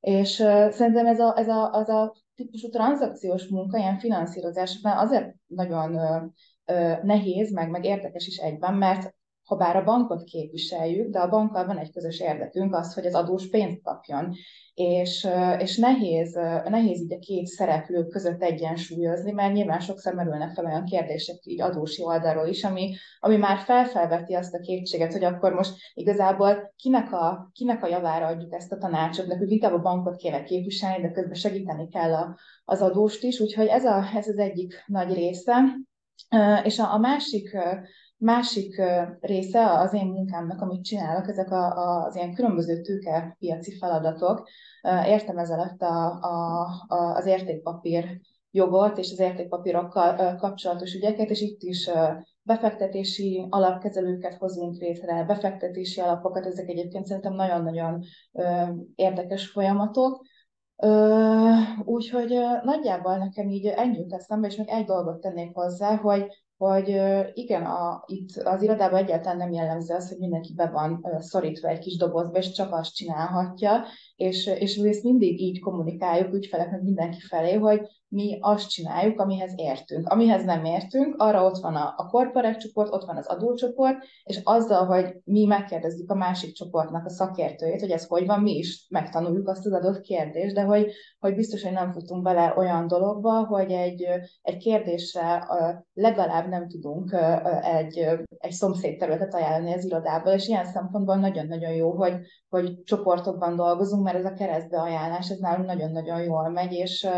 [0.00, 5.34] És uh, szerintem ez a, ez a, az a típusú tranzakciós munka ilyen finanszírozásban azért
[5.46, 9.14] nagyon uh, nehéz, meg, meg érdekes is egyben, mert
[9.52, 13.14] ha bár a bankot képviseljük, de a bankkal van egy közös érdekünk az, hogy az
[13.14, 14.34] adós pénzt kapjon.
[14.74, 15.28] És,
[15.58, 16.34] és nehéz,
[16.68, 21.60] nehéz így a két szereplő között egyensúlyozni, mert nyilván sokszor merülnek fel olyan kérdések így
[21.60, 27.12] adósi oldalról is, ami, ami már felfelveti azt a kétséget, hogy akkor most igazából kinek
[27.12, 31.10] a, kinek a javára adjuk ezt a tanácsot, nekünk inkább a bankot kéne képviselni, de
[31.10, 35.54] közben segíteni kell a, az adóst is, úgyhogy ez, a, ez az egyik nagy része.
[36.64, 37.56] És a, a másik
[38.24, 38.82] Másik
[39.20, 44.48] része az én munkámnak, amit csinálok, ezek a, a, az ilyen különböző tőkepiaci feladatok.
[45.06, 48.20] Értem ez alatt a, a, a, az értékpapír
[48.50, 51.90] jogot és az értékpapírokkal kapcsolatos ügyeket, és itt is
[52.42, 58.02] befektetési alapkezelőket hozunk létre, befektetési alapokat, ezek egyébként szerintem nagyon-nagyon
[58.94, 60.22] érdekes folyamatok.
[61.84, 67.00] Úgyhogy nagyjából nekem így ennyi jut eszembe, és még egy dolgot tennék hozzá, hogy hogy
[67.34, 71.78] igen, a, itt az irodában egyáltalán nem jellemző az, hogy mindenki be van szorítva egy
[71.78, 73.84] kis dobozba, és csak azt csinálhatja,
[74.16, 77.80] és, és mi ezt mindig így kommunikáljuk ügyfeleknek mindenki felé, hogy
[78.12, 80.08] mi azt csináljuk, amihez értünk.
[80.08, 84.86] Amihez nem értünk, arra ott van a, a csoport, ott van az adócsoport, és azzal,
[84.86, 89.48] hogy mi megkérdezzük a másik csoportnak a szakértőjét, hogy ez hogy van, mi is megtanuljuk
[89.48, 93.70] azt az adott kérdést, de hogy, hogy biztos, hogy nem futunk bele olyan dologba, hogy
[93.70, 94.06] egy,
[94.42, 95.46] egy kérdésre
[95.94, 97.16] legalább nem tudunk
[97.62, 98.06] egy,
[98.38, 102.14] egy szomszédterületet ajánlani az irodából, és ilyen szempontból nagyon-nagyon jó, hogy,
[102.48, 107.08] hogy csoportokban dolgozunk, mert ez a keresztbeajánlás, ez nálunk nagyon-nagyon jól megy, és,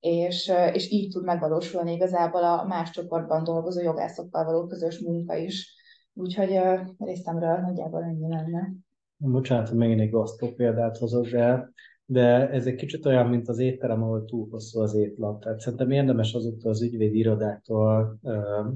[0.00, 5.74] és, és így tud megvalósulni igazából a más csoportban dolgozó jogászokkal való közös munka is.
[6.14, 6.60] Úgyhogy
[6.98, 8.72] részemről nagyjából ennyi lenne.
[9.16, 11.70] Bocsánat, hogy megint egy gasztró példát hozok, de,
[12.04, 15.42] de ez egy kicsit olyan, mint az étterem, ahol túl hosszú az étlap.
[15.42, 18.18] Tehát szerintem érdemes azoktól az ügyvédi irodáktól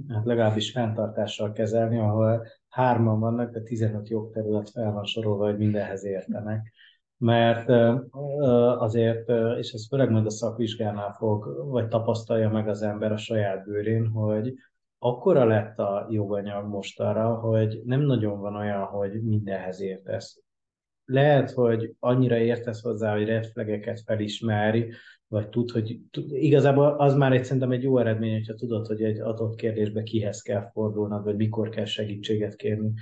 [0.09, 6.05] hát legalábbis fenntartással kezelni, ahol hárman vannak, de 15 jogterület fel van sorolva, hogy mindenhez
[6.05, 6.73] értenek
[7.25, 7.69] mert
[8.79, 13.65] azért, és ez főleg majd a szakvizsgánál fog, vagy tapasztalja meg az ember a saját
[13.65, 14.55] bőrén, hogy
[14.99, 20.43] akkora lett a joganyag most arra, hogy nem nagyon van olyan, hogy mindenhez értesz.
[21.05, 24.93] Lehet, hogy annyira értesz hozzá, hogy reflegeket felismeri,
[25.27, 25.99] vagy tud, hogy
[26.29, 30.43] igazából az már egy, szerintem egy jó eredmény, hogyha tudod, hogy egy adott kérdésbe kihez
[30.43, 32.93] kell fordulnod, vagy mikor kell segítséget kérni.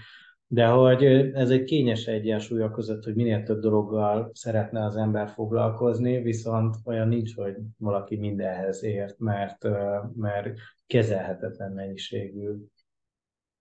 [0.52, 5.28] De hogy ez egy kényes egyensúly a között, hogy minél több dologgal szeretne az ember
[5.28, 9.68] foglalkozni, viszont olyan nincs, hogy valaki mindenhez ért, mert,
[10.14, 12.54] mert kezelhetetlen mennyiségű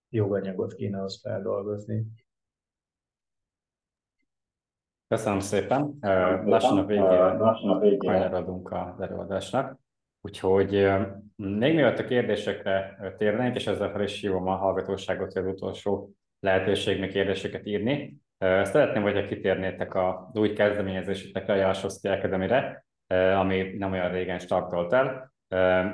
[0.08, 2.06] joganyagot kéne az feldolgozni.
[5.08, 5.98] Köszönöm szépen.
[6.44, 9.78] Lassan a végére kanyarodunk az előadásnak.
[10.20, 10.70] Úgyhogy
[11.36, 16.14] még mielőtt a kérdésekre térnénk, és ezzel fel is hívom a hallgatóságot, hogy az utolsó
[16.42, 18.16] lehetőség még kérdéseket írni.
[18.38, 22.84] Szeretném, hogyha kitérnétek a új kezdeményezésetekre, a Jalsowski Akademire,
[23.36, 25.32] ami nem olyan régen startolt el.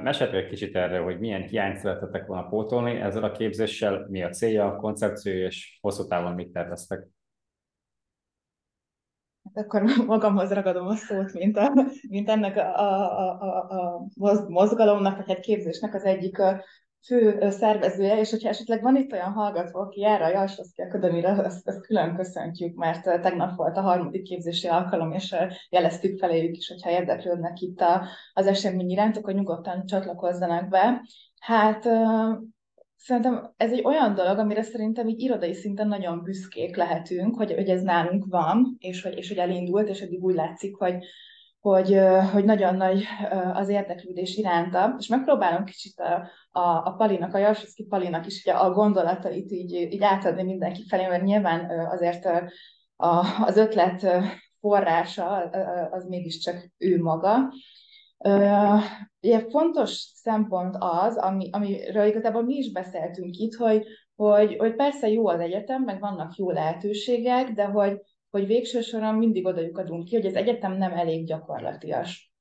[0.03, 4.29] Meséltek egy kicsit erről, hogy milyen hiányt szeretetek volna pótolni ezzel a képzéssel, mi a
[4.29, 7.07] célja, a koncepció, és hosszú távon mit terveztek?
[9.55, 11.73] Hát akkor magamhoz ragadom a szót, mint, a,
[12.09, 14.07] mint ennek a, a, a, a
[14.49, 16.39] mozgalomnak, vagy egy képzésnek az egyik
[17.09, 21.69] fő szervezője, és hogyha esetleg van itt olyan hallgató, aki jár a Jalsowski Akademira, ezt,
[21.69, 25.35] ezt külön köszöntjük, mert tegnap volt a harmadik képzési alkalom, és
[25.71, 31.05] jeleztük feléjük is, hogyha érdeklődnek itt a, az esemény iránt, akkor nyugodtan csatlakozzanak be.
[31.41, 31.89] Hát
[32.97, 37.69] szerintem ez egy olyan dolog, amire szerintem így irodai szinten nagyon büszkék lehetünk, hogy, hogy
[37.69, 41.05] ez nálunk van, és hogy, és hogy elindult, és eddig úgy látszik, hogy,
[41.61, 42.01] hogy,
[42.33, 43.05] hogy nagyon nagy
[43.53, 46.29] az érdeklődés iránta, és megpróbálom kicsit a,
[46.61, 51.07] a, a Palinak, a Jalsowski Palinak is ugye a gondolatait így, így átadni mindenki felé,
[51.07, 52.25] mert nyilván azért
[52.97, 54.07] a, az ötlet
[54.61, 55.37] forrása
[55.91, 57.53] az mégiscsak ő maga.
[59.21, 63.85] Ugye fontos szempont az, ami, amiről igazából mi is beszéltünk itt, hogy,
[64.17, 68.01] hogy, hogy persze jó az egyetem, meg vannak jó lehetőségek, de hogy,
[68.31, 72.33] hogy végső soron mindig oda lyukadunk ki, hogy az egyetem nem elég gyakorlatias.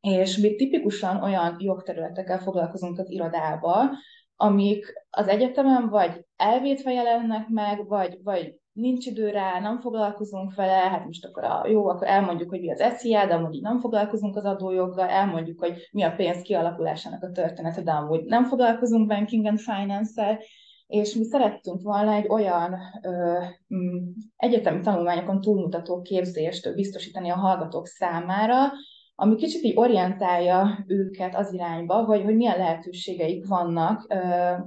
[0.00, 3.90] És mi tipikusan olyan jogterületekkel foglalkozunk az irodába,
[4.36, 10.72] amik az egyetemen vagy elvétve jelennek meg, vagy, vagy nincs idő rá, nem foglalkozunk vele,
[10.72, 14.36] hát most akkor a, jó, akkor elmondjuk, hogy mi az SZIA, de amúgy nem foglalkozunk
[14.36, 19.46] az adójoggal, elmondjuk, hogy mi a pénz kialakulásának a története, de amúgy nem foglalkozunk banking
[19.46, 20.38] and finance-szel,
[20.86, 23.96] és mi szerettünk volna egy olyan ö, m,
[24.36, 28.72] egyetemi tanulmányokon túlmutató képzést biztosítani a hallgatók számára,
[29.14, 34.16] ami kicsit így orientálja őket az irányba, hogy, hogy milyen lehetőségeik vannak ö,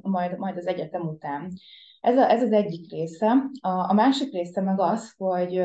[0.02, 1.52] majd, majd az egyetem után.
[2.02, 3.32] Ez, a, ez az egyik része.
[3.62, 5.62] A, a másik része meg az, hogy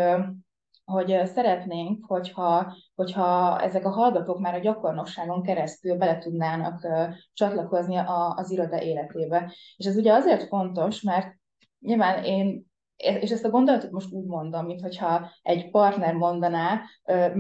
[0.84, 6.86] hogy szeretnénk, hogyha, hogyha ezek a hallgatók már a gyakornokságon keresztül bele tudnának
[7.32, 9.52] csatlakozni a, az iroda életébe.
[9.76, 11.36] És ez ugye azért fontos, mert
[11.80, 16.80] nyilván én és ezt a gondolatot most úgy mondom, mintha egy partner mondaná,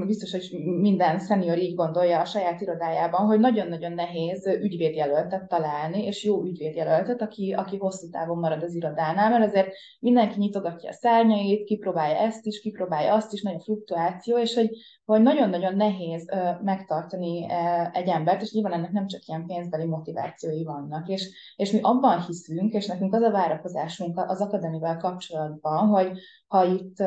[0.06, 0.50] biztos, hogy
[0.80, 7.22] minden szenior így gondolja a saját irodájában, hogy nagyon-nagyon nehéz ügyvédjelöltet találni, és jó ügyvédjelöltet,
[7.22, 12.46] aki, aki hosszú távon marad az irodánál, mert azért mindenki nyitogatja a szárnyait, kipróbálja ezt
[12.46, 14.70] is, kipróbálja azt is, nagyon fluktuáció, és hogy,
[15.04, 16.30] hogy nagyon-nagyon nehéz
[16.62, 17.46] megtartani
[17.92, 21.08] egy embert, és nyilván ennek nem csak ilyen pénzbeli motivációi vannak.
[21.08, 26.18] És, és mi abban hiszünk, és nekünk az a várakozásunk az akadémivel kapcsolatban, kapcsolatban, hogy
[26.46, 27.00] ha itt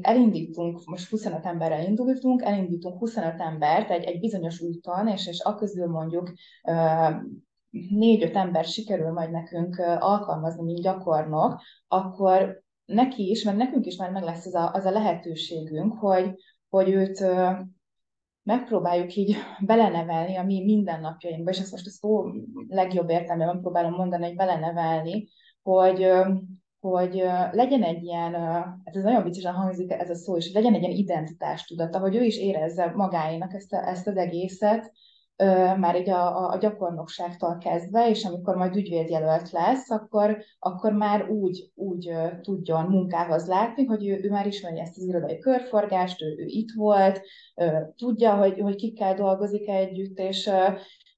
[0.00, 5.86] elindítunk, most 25 emberrel indultunk, elindítunk 25 embert egy, egy bizonyos úton, és, és aközül
[5.86, 6.32] mondjuk
[7.70, 14.10] négy-öt ember sikerül majd nekünk alkalmazni, mint gyakornok, akkor neki is, meg nekünk is már
[14.10, 16.34] meg lesz az a, az a lehetőségünk, hogy,
[16.68, 17.24] hogy őt
[18.42, 22.24] megpróbáljuk így belenevelni a mi mindennapjainkba, és ezt most a szó
[22.68, 25.28] legjobb értelmében próbálom mondani, hogy belenevelni,
[25.62, 26.06] hogy,
[26.82, 27.14] hogy
[27.52, 28.34] legyen egy ilyen,
[28.84, 32.22] hát ez nagyon viccesen hangzik ez a szó, és legyen egy ilyen identitástudata, hogy ő
[32.22, 34.92] is érezze magáénak ezt, a, ezt az egészet,
[35.78, 41.70] már így a, a gyakornokságtól kezdve, és amikor majd ügyvédjelölt lesz, akkor, akkor már úgy,
[41.74, 46.44] úgy tudjon munkához látni, hogy ő, ő már ismeri ezt az irodai körforgást, ő, ő
[46.46, 47.20] itt volt,
[47.96, 50.50] tudja, hogy, hogy kikkel dolgozik együtt, és,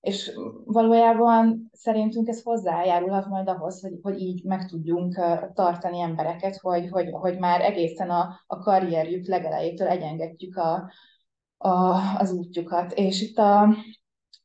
[0.05, 0.33] és
[0.65, 5.21] valójában szerintünk ez hozzájárulhat majd ahhoz, hogy, hogy így meg tudjunk
[5.55, 10.91] tartani embereket, hogy, hogy, hogy már egészen a, a karrierjük legelejétől egyengedjük a,
[11.57, 12.93] a, az útjukat.
[12.93, 13.75] És itt a,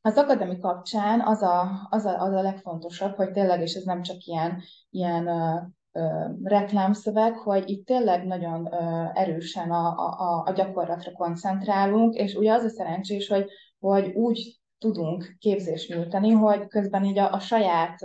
[0.00, 4.02] az akademi kapcsán az a, az, a, az a legfontosabb, hogy tényleg, és ez nem
[4.02, 5.56] csak ilyen, ilyen ö,
[5.92, 12.52] ö, reklámszöveg, hogy itt tényleg nagyon ö, erősen a, a, a gyakorlatra koncentrálunk, és ugye
[12.52, 17.98] az a szerencsés, hogy, hogy úgy tudunk képzést nyújtani, hogy közben így a, a saját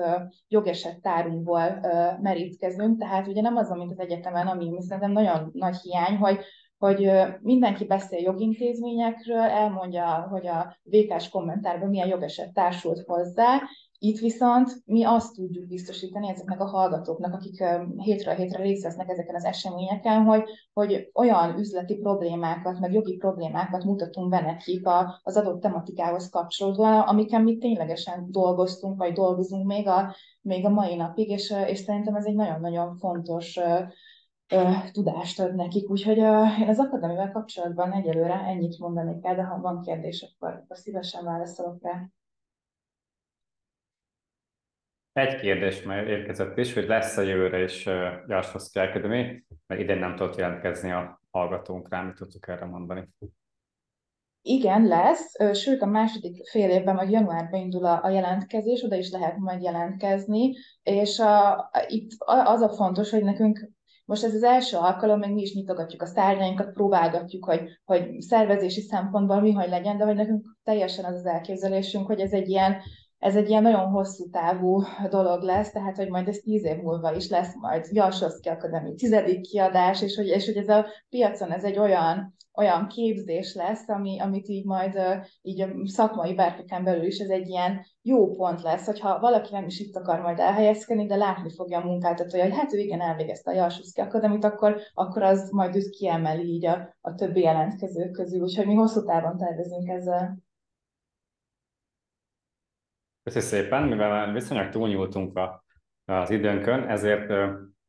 [0.47, 5.75] jogeset tárunkból uh, merítkezünk, tehát ugye nem az, mint az egyetemen, ami szerintem nagyon nagy
[5.75, 6.39] hiány, hogy
[6.77, 7.11] hogy
[7.41, 13.61] mindenki beszél jogintézményekről, elmondja, hogy a VK-s kommentárban milyen jogeset társult hozzá,
[13.99, 17.63] itt viszont mi azt tudjuk biztosítani ezeknek a hallgatóknak, akik
[17.97, 20.43] hétről hétre részt vesznek ezeken az eseményeken, hogy,
[20.73, 24.87] hogy olyan üzleti problémákat, meg jogi problémákat mutatunk be nekik
[25.23, 30.95] az adott tematikához kapcsolódóan, amiken mi ténylegesen dolgoztunk, vagy dolgozunk még a, még a mai
[30.95, 33.59] napig, és, és szerintem ez egy nagyon-nagyon fontos
[34.91, 35.89] tudást ad nekik.
[35.89, 40.77] Úgyhogy én az akadémivel kapcsolatban egyelőre ennyit mondanék el, de ha van kérdés, akkor, akkor
[40.77, 42.09] szívesen válaszolok rá.
[45.15, 47.85] Egy kérdés már érkezett is, hogy lesz a jövőre is
[48.27, 53.09] Jarsovszki Academy, mert idén nem tudott jelentkezni a hallgatónk rá, mit tudtuk erre mondani?
[54.41, 59.11] Igen, lesz, sőt a második fél évben, vagy januárban indul a, a jelentkezés, oda is
[59.11, 60.53] lehet majd jelentkezni,
[60.83, 63.69] és a, a, itt az a fontos, hogy nekünk
[64.05, 68.81] most ez az első alkalom, meg mi is nyitogatjuk a szárnyainkat, próbálgatjuk, hogy, hogy szervezési
[68.81, 72.81] szempontból mi hogy legyen, de hogy nekünk teljesen az az elképzelésünk, hogy ez egy ilyen
[73.19, 77.15] ez egy ilyen nagyon hosszú távú dolog lesz, tehát hogy majd ez tíz év múlva
[77.15, 81.63] is lesz majd Jalsovszki Akadémi tizedik kiadás, és hogy, és hogy ez a piacon ez
[81.63, 84.99] egy olyan, olyan képzés lesz, ami, amit így majd
[85.41, 89.65] így a szakmai berkeken belül is ez egy ilyen jó pont lesz, hogyha valaki nem
[89.65, 93.51] is itt akar majd elhelyezkedni, de látni fogja a munkáltatója, hogy hát ő igen elvégezte
[93.51, 98.41] a Jalsovszki Akadémit, akkor, akkor az majd őt kiemeli így a, a többi jelentkezők közül,
[98.41, 100.44] úgyhogy mi hosszú távon tervezünk ezzel.
[103.25, 105.63] Köszönöm szépen, mivel viszonylag túlnyúltunk a,
[106.05, 107.27] az időnkön, ezért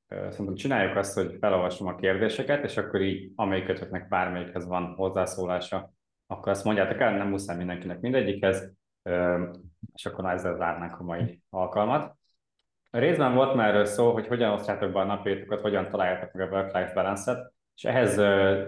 [0.09, 5.93] szerintem csináljuk azt, hogy felolvasom a kérdéseket, és akkor így amelyikötöknek bármelyikhez van hozzászólása,
[6.27, 8.73] akkor azt mondjátok el, nem muszáj mindenkinek mindegyikhez,
[9.95, 12.17] és akkor ezzel zárnánk a mai alkalmat.
[12.91, 16.55] A részben volt már szó, hogy hogyan osztjátok be a napjaitokat, hogyan találjátok meg a
[16.55, 18.17] work-life balance-et, és ehhez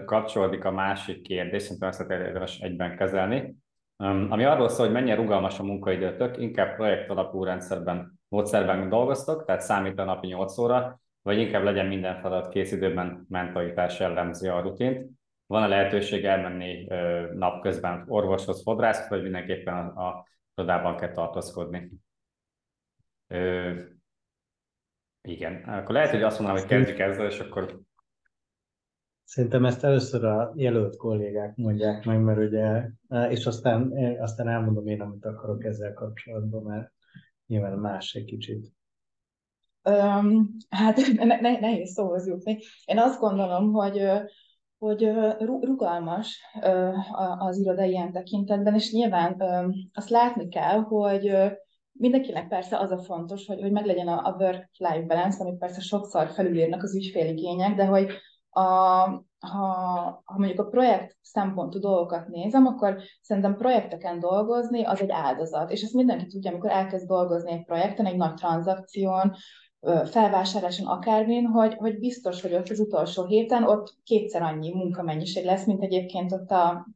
[0.05, 3.55] kapcsolódik a másik kérdés, szerintem ezt érdemes egyben kezelni,
[4.03, 9.61] ami arról szól, hogy mennyire rugalmas a munkaidőtök, inkább projekt alapú rendszerben, módszerben dolgoztok, tehát
[9.61, 14.61] számít a napi 8 óra, vagy inkább legyen minden feladat kész időben mentalitás jellemzi a
[14.61, 15.09] rutint.
[15.45, 16.87] Van a lehetőség elmenni
[17.33, 21.91] napközben orvoshoz, fodrászhoz, vagy mindenképpen a, a irodában kell tartózkodni.
[23.27, 23.73] Ö,
[25.21, 27.79] igen, akkor lehet, hogy azt mondanám, hogy kezdjük ezzel, és akkor
[29.29, 32.89] Szerintem ezt először a jelölt kollégák mondják meg, mert ugye,
[33.29, 36.91] és aztán, aztán elmondom én, amit akarok ezzel kapcsolatban, mert
[37.47, 38.73] nyilván más egy kicsit.
[39.83, 42.57] Um, hát ne, ne, nehéz szóhoz jutni.
[42.85, 44.11] Én azt gondolom, hogy
[44.77, 46.41] hogy rugalmas
[47.37, 49.43] az iroda ilyen tekintetben, és nyilván
[49.93, 51.35] azt látni kell, hogy
[51.91, 56.83] mindenkinek persze az a fontos, hogy, hogy meglegyen a work-life balance, amit persze sokszor felülírnak
[56.83, 58.07] az ügyféligények, de hogy
[58.59, 65.11] a, ha, ha mondjuk a projekt szempontú dolgokat nézem, akkor szerintem projekteken dolgozni az egy
[65.11, 65.71] áldozat.
[65.71, 69.35] És ezt mindenki tudja, amikor elkezd dolgozni egy projekten, egy nagy tranzakción,
[70.05, 75.65] felvásárláson akármin, hogy, hogy biztos, hogy ott az utolsó héten ott kétszer annyi munkamennyiség lesz,
[75.65, 76.87] mint egyébként ott a,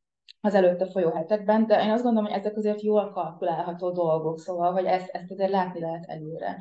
[0.41, 4.71] az előtte folyó hetekben, de én azt gondolom, hogy ezek azért jól kalkulálható dolgok, szóval,
[4.71, 6.57] hogy ezt, ezt azért látni lehet előre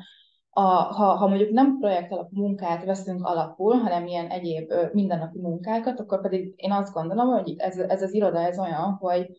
[0.55, 5.99] a, ha, ha mondjuk nem projekt alapú munkát veszünk alapul, hanem ilyen egyéb mindennapi munkákat,
[5.99, 9.29] akkor pedig én azt gondolom, hogy ez, ez az iroda ez olyan, hogy,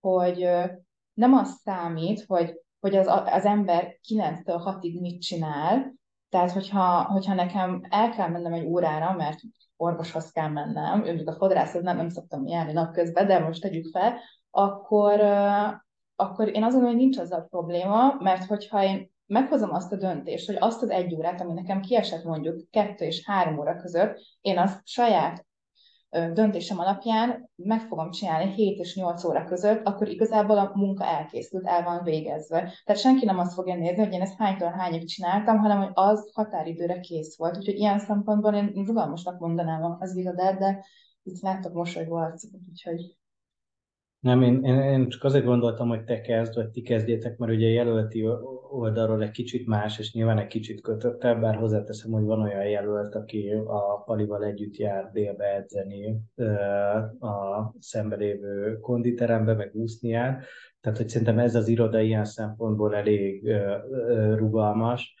[0.00, 0.48] hogy
[1.14, 5.94] nem az számít, hogy, hogy az, az ember 9-től 6-ig mit csinál,
[6.28, 9.38] tehát hogyha, hogyha nekem el kell mennem egy órára, mert
[9.76, 14.14] orvoshoz kell mennem, mondjuk a fodrászhoz nem, nem szoktam járni napközben, de most tegyük fel,
[14.50, 15.20] akkor,
[16.16, 20.46] akkor én azt gondolom, hogy nincs azzal probléma, mert hogyha én meghozom azt a döntést,
[20.46, 24.58] hogy azt az egy órát, ami nekem kiesett mondjuk kettő és három óra között, én
[24.58, 25.46] azt saját
[26.32, 31.66] döntésem alapján meg fogom csinálni 7 és 8 óra között, akkor igazából a munka elkészült,
[31.66, 32.72] el van végezve.
[32.84, 36.30] Tehát senki nem azt fogja nézni, hogy én ezt hánytól hányig csináltam, hanem hogy az
[36.34, 37.56] határidőre kész volt.
[37.56, 40.86] Úgyhogy ilyen szempontból én rugalmasnak mondanám az irodát, de
[41.22, 43.16] itt láttok mosolygó arcot, úgyhogy
[44.22, 47.68] nem, én, én, én csak azért gondoltam, hogy te kezd, vagy ti kezdjétek, mert ugye
[47.68, 48.26] jelölti
[48.70, 53.14] oldalról egy kicsit más, és nyilván egy kicsit kötöttebb, bár hozzáteszem, hogy van olyan jelölt,
[53.14, 56.20] aki a Palival együtt jár délbe edzeni
[57.20, 60.44] a szembelévő konditerembe, meg úszni jár.
[60.80, 63.52] Tehát, hogy szerintem ez az iroda ilyen szempontból elég
[64.34, 65.14] rugalmas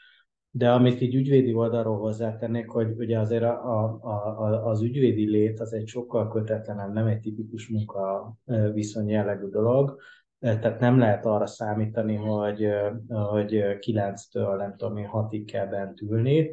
[0.54, 5.60] de amit így ügyvédi oldalról hozzátennék, hogy ugye azért a, a, a, az ügyvédi lét
[5.60, 8.34] az egy sokkal kötetlenebb, nem egy tipikus munka
[8.72, 10.00] viszony jellegű dolog,
[10.38, 12.68] tehát nem lehet arra számítani, hogy,
[13.08, 16.50] hogy 9-től nem tudom én 6-ig kell bent ülni.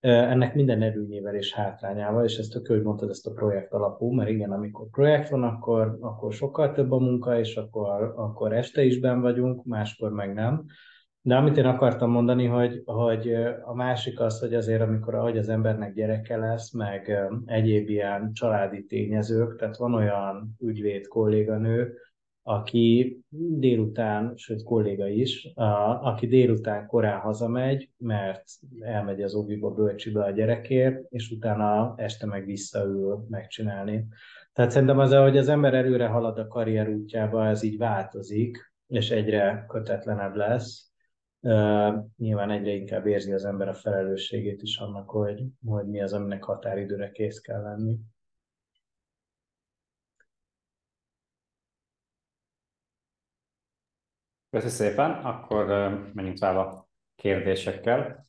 [0.00, 4.30] Ennek minden erőnyével és hátrányával, és ezt tök hogy mondtad, ezt a projekt alapú, mert
[4.30, 8.98] igen, amikor projekt van, akkor, akkor sokkal több a munka, és akkor, akkor este is
[8.98, 10.64] ben vagyunk, máskor meg nem.
[11.24, 15.48] De amit én akartam mondani, hogy, hogy a másik az, hogy azért, amikor ahogy az
[15.48, 21.94] embernek gyereke lesz, meg egyéb ilyen családi tényezők, tehát van olyan ügyvéd kolléganő,
[22.42, 23.20] aki
[23.58, 25.62] délután, sőt kolléga is, a,
[26.02, 28.44] aki délután korán hazamegy, mert
[28.80, 34.06] elmegy az óviba, bölcsibe a gyerekért, és utána este meg visszaül megcsinálni.
[34.52, 39.10] Tehát szerintem az, hogy az ember előre halad a karrier útjába, ez így változik, és
[39.10, 40.91] egyre kötetlenebb lesz,
[42.16, 46.44] nyilván egyre inkább érzi az ember a felelősségét is annak, hogy, hogy mi az, aminek
[46.44, 47.98] határidőre kész kell lenni.
[54.50, 55.66] Köszönöm szépen, akkor
[56.14, 58.26] menjünk tovább a kérdésekkel.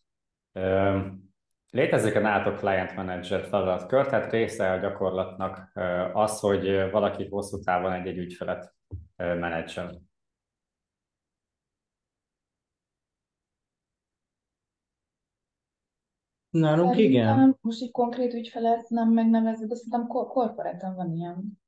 [1.70, 5.72] Létezik a nálatok client manager feladatkör, tehát része a gyakorlatnak
[6.14, 8.76] az, hogy valaki hosszú távon egy-egy ügyfelet
[9.16, 10.02] menedzsel.
[16.54, 17.58] Nálunk igen.
[17.62, 21.62] Most egy konkrét ügyfelet nem megnevezed, de szerintem korporátan van ilyen.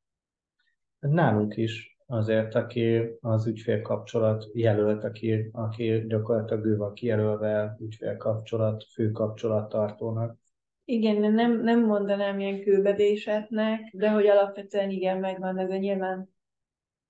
[0.99, 9.11] Nálunk is azért, aki az ügyfélkapcsolat jelölt, aki, aki gyakorlatilag ő van kijelölve ügyfélkapcsolat, fő
[9.11, 10.37] kapcsolattartónak.
[10.83, 16.29] Igen, nem, nem mondanám ilyen kőbevésетnek, de hogy alapvetően igen, megvan ez a nyilván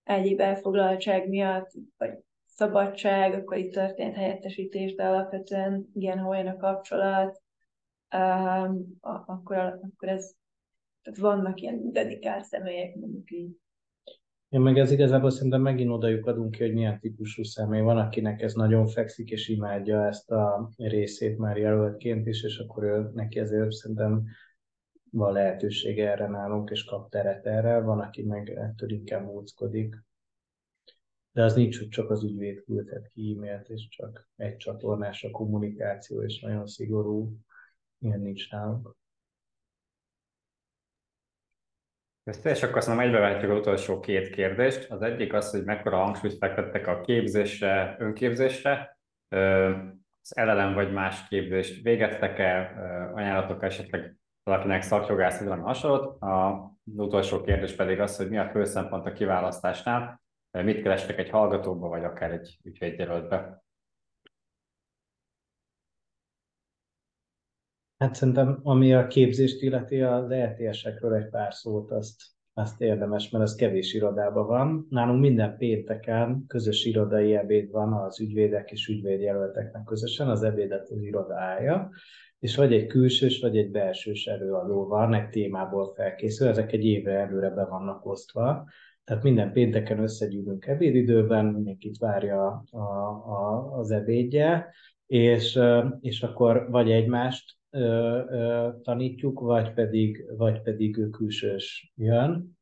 [0.03, 2.11] egyéb elfoglaltság miatt, vagy
[2.45, 7.43] szabadság, akkor itt történt helyettesítés, de alapvetően igen, ha olyan a kapcsolat,
[9.01, 10.33] akkor, akkor ez,
[11.01, 13.57] tehát vannak ilyen dedikált személyek, mondjuk így.
[14.49, 18.41] Én meg ez igazából szerintem megint odajuk adunk ki, hogy milyen típusú személy van, akinek
[18.41, 23.39] ez nagyon fekszik, és imádja ezt a részét már jelöltként is, és akkor ő, neki
[23.39, 24.23] ezért szerintem
[25.11, 30.03] van lehetősége erre nálunk, és kap teret erre, van, aki meg ettől inkább múckodik.
[31.31, 35.31] De az nincs, hogy csak az ügyvéd küldhet ki e-mailt, és csak egy csatornás a
[35.31, 37.37] kommunikáció, és nagyon szigorú.
[37.99, 38.95] Ilyen nincs nálunk.
[42.23, 44.91] Ezt és akkor aztán egybevetjük az utolsó két kérdést.
[44.91, 48.99] Az egyik az, hogy mekkora hangsúlyt fektettek a képzésre, önképzésre.
[50.21, 52.73] Az elelem vagy más képzést végeztek-e,
[53.13, 56.17] ajánlatok esetleg valakinek szakjogász, vagy valami hasonlót.
[56.19, 61.29] Az utolsó kérdés pedig az, hogy mi a fő szempont a kiválasztásnál, mit kerestek egy
[61.29, 63.64] hallgatóba, vagy akár egy ügyvédjelöltbe.
[67.97, 72.23] Hát szerintem, ami a képzést illeti, az RTS-ekről egy pár szót azt,
[72.53, 74.87] azt érdemes, mert az kevés irodában van.
[74.89, 81.01] Nálunk minden pénteken közös irodai ebéd van az ügyvédek és ügyvédjelölteknek közösen, az ebédet az
[81.01, 81.89] iroda állja,
[82.39, 87.19] és vagy egy külsős, vagy egy belsős előadó van, egy témából felkészül, ezek egy évre
[87.19, 88.65] előre be vannak osztva,
[89.03, 94.73] tehát minden pénteken összegyűlünk ebédidőben, mindenkit várja a, a, az ebédje,
[95.05, 95.59] és,
[95.99, 97.57] és akkor vagy egymást
[98.81, 102.57] tanítjuk, vagy pedig, vagy pedig külsős jön.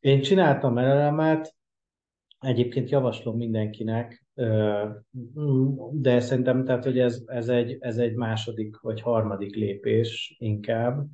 [0.00, 1.54] Én csináltam elemet,
[2.38, 4.26] egyébként javaslom mindenkinek,
[5.92, 11.06] de szerintem tehát, hogy ez, ez, egy, ez egy második vagy harmadik lépés inkább.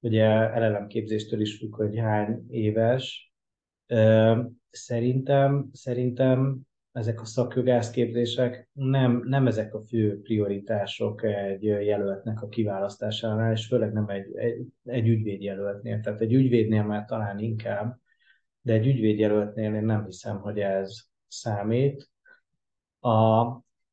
[0.00, 3.32] Ugye elelemképzéstől is függ, hogy hány éves.
[4.70, 6.60] Szerintem, szerintem
[6.92, 13.92] ezek a szakjogászképzések nem, nem ezek a fő prioritások egy jelöltnek a kiválasztásánál, és főleg
[13.92, 16.00] nem egy, egy, egy ügyvédjelöltnél.
[16.00, 17.98] Tehát egy ügyvédnél már talán inkább,
[18.60, 20.98] de egy ügyvédjelöltnél én nem hiszem, hogy ez
[21.28, 22.10] számít.
[23.00, 23.46] A,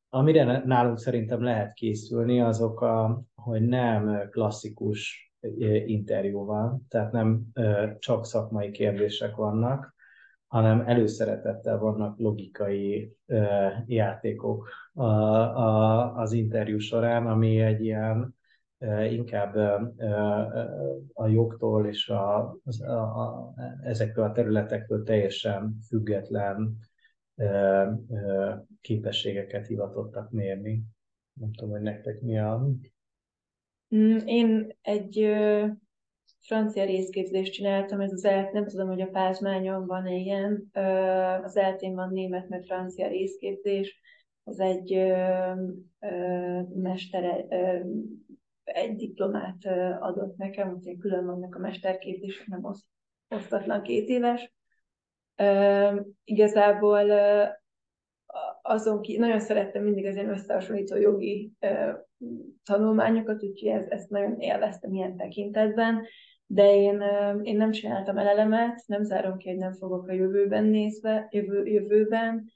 [0.08, 5.32] amire nálunk szerintem lehet készülni, azok, a, hogy nem klasszikus
[5.86, 7.46] interjú van, tehát nem
[7.98, 9.94] csak szakmai kérdések vannak,
[10.50, 13.16] hanem előszeretettel vannak logikai
[13.86, 14.68] játékok
[16.14, 18.34] az interjú során, ami egy ilyen
[19.10, 19.54] inkább
[21.12, 26.78] a jogtól és a, a, a, ezektől a területektől teljesen független
[28.80, 30.82] képességeket hivatottak mérni.
[31.32, 32.66] Nem tudom, hogy nektek mi a...
[33.94, 35.36] Mm, én egy
[36.40, 40.70] francia részképzést csináltam, ez az el, nem tudom, hogy a pázmányon van ilyen,
[41.42, 44.00] az eltén van német, meg francia részképzés,
[44.44, 45.12] az egy
[46.74, 47.46] mestere,
[48.64, 49.66] egy diplomát
[50.00, 52.64] adott nekem, úgyhogy külön vannak a mesterképzések, nem
[53.28, 54.52] osztatlan két éves.
[56.24, 57.10] Igazából
[58.62, 61.52] azon ki, nagyon szerettem mindig az ilyen összehasonlító jogi
[62.64, 66.06] tanulmányokat, úgyhogy ez, ezt nagyon élveztem ilyen tekintetben
[66.52, 67.02] de én,
[67.42, 72.50] én nem csináltam elelemet, nem zárom ki, hogy nem fogok a jövőben nézve, jövő, jövőben,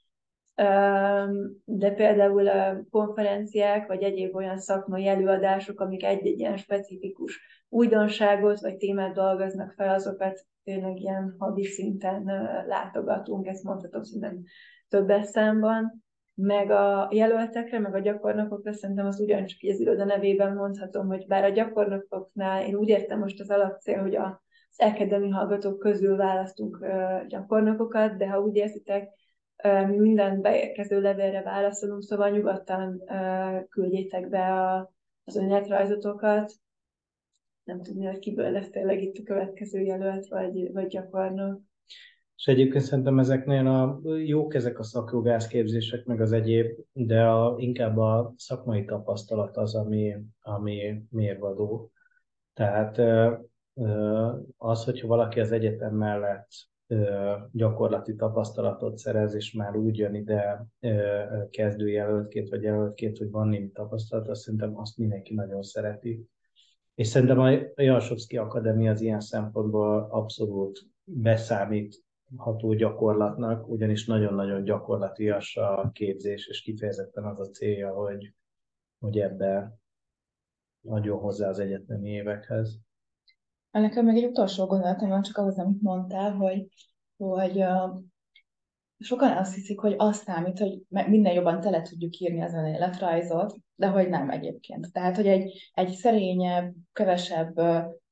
[1.65, 8.77] de például a konferenciák, vagy egyéb olyan szakmai előadások, amik egy-egy ilyen specifikus újdonságot, vagy
[8.77, 12.25] témát dolgoznak fel, azokat tényleg ilyen hadi szinten
[12.67, 14.43] látogatunk, ezt mondhatom szerintem
[14.89, 16.04] többes számban
[16.35, 21.45] meg a jelöltekre, meg a gyakornokokra szerintem az ugyancsak az iroda nevében mondhatom, hogy bár
[21.45, 24.43] a gyakornokoknál én úgy értem most az alapcél, hogy a
[24.77, 26.87] az elkedemi hallgatók közül választunk
[27.29, 29.09] gyakornokokat, de ha úgy érzitek,
[29.63, 33.03] mi minden beérkező levélre válaszolunk, szóval nyugodtan
[33.69, 34.93] küldjétek be a,
[35.25, 36.53] az önéletrajzotokat.
[37.65, 41.61] Nem tudni, hogy kiből lesz tényleg itt a következő jelölt, vagy, vagy gyakornok.
[42.37, 47.99] És egyébként szerintem ezeknél a jók ezek a szakjogászképzések, meg az egyéb, de a, inkább
[47.99, 51.91] a szakmai tapasztalat az, ami, ami mérvadó.
[52.55, 52.99] Tehát
[54.57, 56.49] az, hogyha valaki az egyetem mellett
[57.53, 60.67] gyakorlati tapasztalatot szerez, és már úgy jön ide
[61.51, 66.29] kezdőjelöltként, vagy jelöltként, hogy van némi tapasztalat, azt szerintem azt mindenki nagyon szereti.
[66.95, 72.04] És szerintem a Jalsovszki Akadémia az ilyen szempontból abszolút beszámít
[72.37, 78.35] ható gyakorlatnak, ugyanis nagyon-nagyon gyakorlatias a képzés, és kifejezetten az a célja, hogy,
[78.99, 79.79] hogy ebbe
[80.87, 82.79] adjon hozzá az egyetemi évekhez.
[83.71, 86.67] Nekem meg egy utolsó gondolatom van, csak ahhoz, amit mondtál, hogy,
[87.17, 87.65] hogy
[88.99, 93.87] sokan azt hiszik, hogy azt számít, hogy minden jobban tele tudjuk írni az önéletrajzot, de
[93.87, 94.93] hogy nem egyébként.
[94.93, 97.55] Tehát, hogy egy, egy szerényebb, kevesebb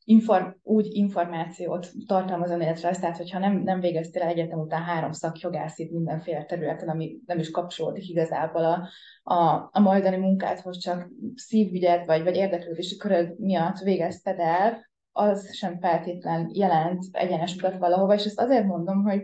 [0.04, 6.44] inform, úgy információt tartalmaz önéletrajz, tehát hogyha nem, nem végeztél egyetem után három szakjogászit mindenféle
[6.44, 8.88] területen, ami nem is kapcsolódik igazából a,
[9.34, 15.78] a, a majdani munkádhoz, csak szívügyet vagy, vagy érdeklődési köröd miatt végezted el, az sem
[15.78, 19.22] feltétlen jelent egyenes utat valahova, és ezt azért mondom, hogy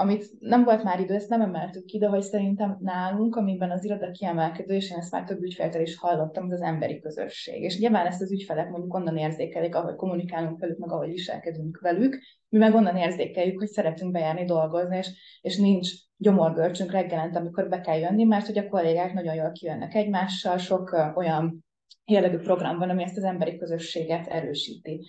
[0.00, 3.84] amit nem volt már idő, ezt nem emeltük ki, de hogy szerintem nálunk, amiben az
[3.84, 7.62] iroda kiemelkedő, és én ezt már több ügyfeltől is hallottam, az az emberi közösség.
[7.62, 12.18] És nyilván ezt az ügyfelek mondjuk onnan érzékelik, ahogy kommunikálunk velük, meg ahogy viselkedünk velük,
[12.48, 15.08] mi meg onnan érzékeljük, hogy szeretünk bejárni dolgozni, és,
[15.40, 19.94] és nincs gyomorgörcsünk reggelent, amikor be kell jönni, mert hogy a kollégák nagyon jól kijönnek
[19.94, 21.64] egymással, sok olyan
[22.04, 25.06] jellegű program van, ami ezt az emberi közösséget erősíti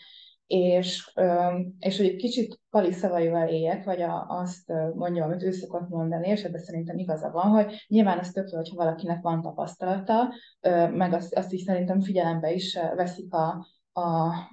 [0.51, 1.13] és,
[1.79, 6.27] és hogy egy kicsit Pali szavaival éljek, vagy a, azt mondjam, amit ő szokott mondani,
[6.27, 10.33] és ebben szerintem igaza van, hogy nyilván az tök hogyha valakinek van tapasztalata,
[10.91, 14.01] meg azt, azt is szerintem figyelembe is veszik a, a,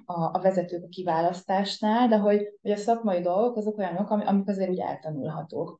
[0.05, 4.69] a, a vezetők a kiválasztásnál, de hogy, hogy a szakmai dolgok azok olyanok, amik azért
[4.69, 5.79] úgy eltanulhatók.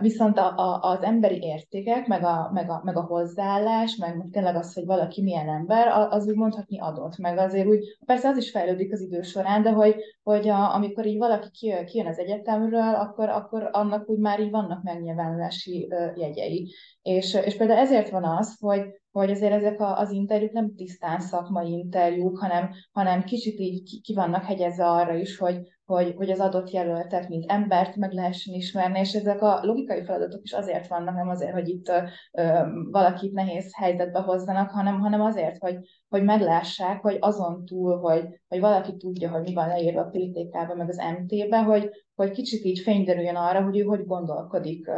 [0.00, 4.56] Viszont a, a, az emberi értékek, meg a, meg, a, meg a hozzáállás, meg, tényleg
[4.56, 7.16] az, hogy valaki milyen ember, az úgy mondhatni adott.
[7.16, 11.06] Meg azért úgy, persze az is fejlődik az idő során, de hogy, hogy a, amikor
[11.06, 16.74] így valaki kijön, kijön az egyetemről, akkor, akkor annak úgy már így vannak megnyilvánulási jegyei.
[17.02, 21.70] És, és például ezért van az, hogy, hogy azért ezek az interjúk nem tisztán szakmai
[21.70, 26.40] interjúk, hanem, hanem kicsit így ki, ki vannak hegyezve arra is, hogy, hogy, hogy az
[26.40, 31.14] adott jelöltet, mint embert meg lehessen ismerni, és ezek a logikai feladatok is azért vannak,
[31.14, 31.88] nem azért, hogy itt
[32.32, 32.60] ö,
[32.90, 38.60] valakit nehéz helyzetbe hozzanak, hanem, hanem azért, hogy, hogy meglássák, hogy azon túl, hogy, hogy
[38.60, 42.78] valaki tudja, hogy mi van leírva a PTK-be, meg az MT-be, hogy, hogy kicsit így
[42.78, 44.90] fényderüljön arra, hogy ő hogy gondolkodik,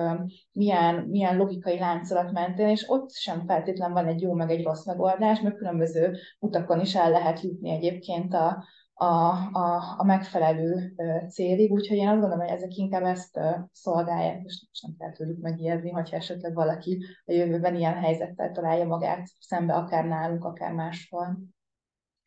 [0.52, 4.86] milyen, milyen logikai láncolat mentén, és ott sem feltétlenül van egy jó meg egy rossz
[4.86, 8.64] megoldás, mert különböző utakon is el lehet jutni egyébként a,
[8.98, 9.04] a,
[9.52, 10.94] a, a megfelelő
[11.28, 13.40] célig, úgyhogy én azt gondolom, hogy ezek inkább ezt
[13.72, 19.28] szolgálják, és nem kell tőlük megijedni, hogyha esetleg valaki a jövőben ilyen helyzettel találja magát
[19.40, 21.38] szembe, akár nálunk, akár máshol.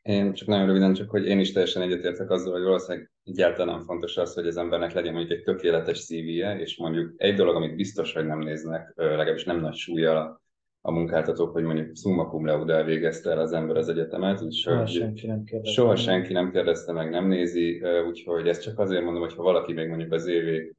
[0.02, 4.18] Én csak nagyon röviden, csak hogy én is teljesen egyetértek azzal, hogy valószínűleg egyáltalán fontos
[4.18, 8.14] az, hogy az embernek legyen mondjuk egy tökéletes CV-je, és mondjuk egy dolog, amit biztos,
[8.14, 10.41] hogy nem néznek, legalábbis nem nagy súlya
[10.82, 14.86] a munkáltatók, hogy mondjuk summa cum laude elvégezte el az ember az egyetemet, úgyhogy soha
[14.86, 19.22] senki nem kérdezte, soha senki nem kérdezte meg, nem nézi, úgyhogy ezt csak azért mondom,
[19.22, 20.76] hogy ha valaki még mondjuk az évig,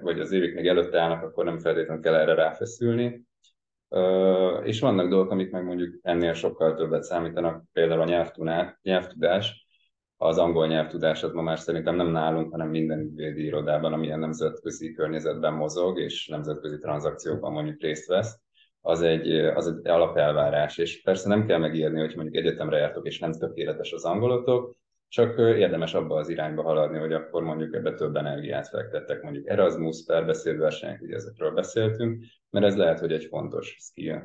[0.00, 3.26] vagy az évig még előtte állnak, akkor nem feltétlenül kell erre ráfeszülni.
[4.64, 8.30] És vannak dolgok, amik meg mondjuk ennél sokkal többet számítanak, például a
[8.82, 9.66] nyelvtudás,
[10.16, 14.92] az angol nyelvtudás az ma már szerintem nem nálunk, hanem minden ügyvédi irodában, amilyen nemzetközi
[14.92, 18.40] környezetben mozog, és nemzetközi tranzakciókban mondjuk részt vesz
[18.88, 23.18] az egy, az egy alapelvárás, és persze nem kell megírni, hogy mondjuk egyetemre jártok, és
[23.18, 24.76] nem tökéletes az angolotok,
[25.08, 30.04] csak érdemes abba az irányba haladni, hogy akkor mondjuk ebbe több energiát fektettek, mondjuk Erasmus,
[30.06, 34.22] perbeszédversenyek, ugye ezekről beszéltünk, mert ez lehet, hogy egy fontos skill.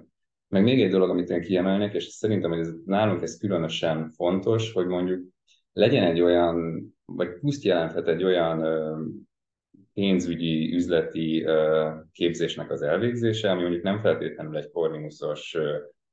[0.47, 4.73] Meg még egy dolog, amit én kiemelnék, és szerintem, hogy ez, nálunk ez különösen fontos,
[4.73, 5.23] hogy mondjuk
[5.73, 8.61] legyen egy olyan, vagy pluszt jelenthet egy olyan
[9.93, 11.47] pénzügyi, üzleti
[12.11, 15.57] képzésnek az elvégzése, ami mondjuk nem feltétlenül egy korvinuszos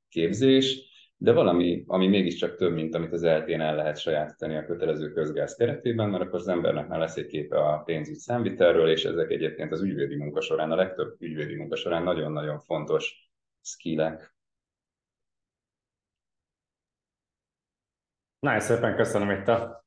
[0.09, 5.13] képzés, de valami, ami mégiscsak több, mint amit az eltén el lehet sajátítani a kötelező
[5.13, 9.31] közgáz keretében, mert akkor az embernek már lesz egy képe a pénzügy számvitelről, és ezek
[9.31, 13.31] egyébként az ügyvédi munka során, a legtöbb ügyvédi munka során nagyon-nagyon fontos
[13.61, 14.35] skillek.
[18.39, 19.80] Nagyon szépen köszönöm itt a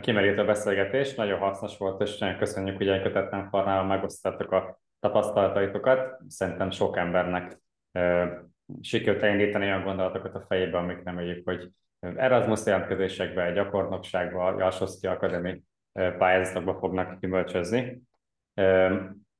[0.00, 6.18] kimerítő beszélgetés, nagyon hasznos volt, és nagyon köszönjük, hogy elkötetlen formában megosztottak a tapasztalataitokat.
[6.28, 7.58] Szerintem sok embernek
[8.80, 11.68] sikerült elindítani olyan gondolatokat a fejébe, amik nem éljük, hogy
[12.16, 15.62] Erasmus jelentkezésekbe, gyakornokságba, Jalsoszki Akadémi
[15.92, 18.02] pályázatokba fognak gyümölcsözni.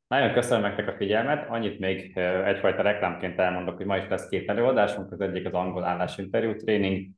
[0.06, 4.48] Nagyon köszönöm nektek a figyelmet, annyit még egyfajta reklámként elmondok, hogy ma is lesz két
[4.48, 7.08] előadásunk, az egyik az angol állásinterjú tréning,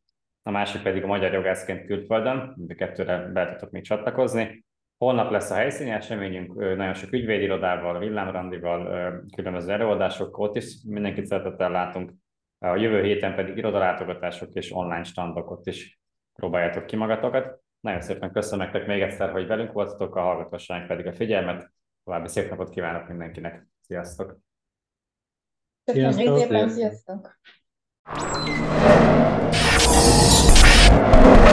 [0.43, 4.65] a másik pedig a magyar jogászként külföldön, mind a kettőre be tudtok még csatlakozni.
[4.99, 11.71] Holnap lesz a helyszíni eseményünk, nagyon sok ügyvédirodával, villámrandival, különböző előadásokkal, ott is mindenkit szeretettel
[11.71, 12.13] látunk.
[12.59, 16.01] A jövő héten pedig irodalátogatások és online standok, ott is
[16.33, 17.61] próbáljátok ki magatokat.
[17.81, 21.73] Nagyon szépen köszönöm nektek még egyszer, hogy velünk voltatok, a hallgatóság pedig a figyelmet.
[22.05, 23.67] További szép napot kívánok mindenkinek.
[23.81, 24.39] Sziasztok!
[25.85, 27.41] Köszönjük szépen, sziasztok!
[29.53, 29.82] Thank
[30.13, 31.52] Rules.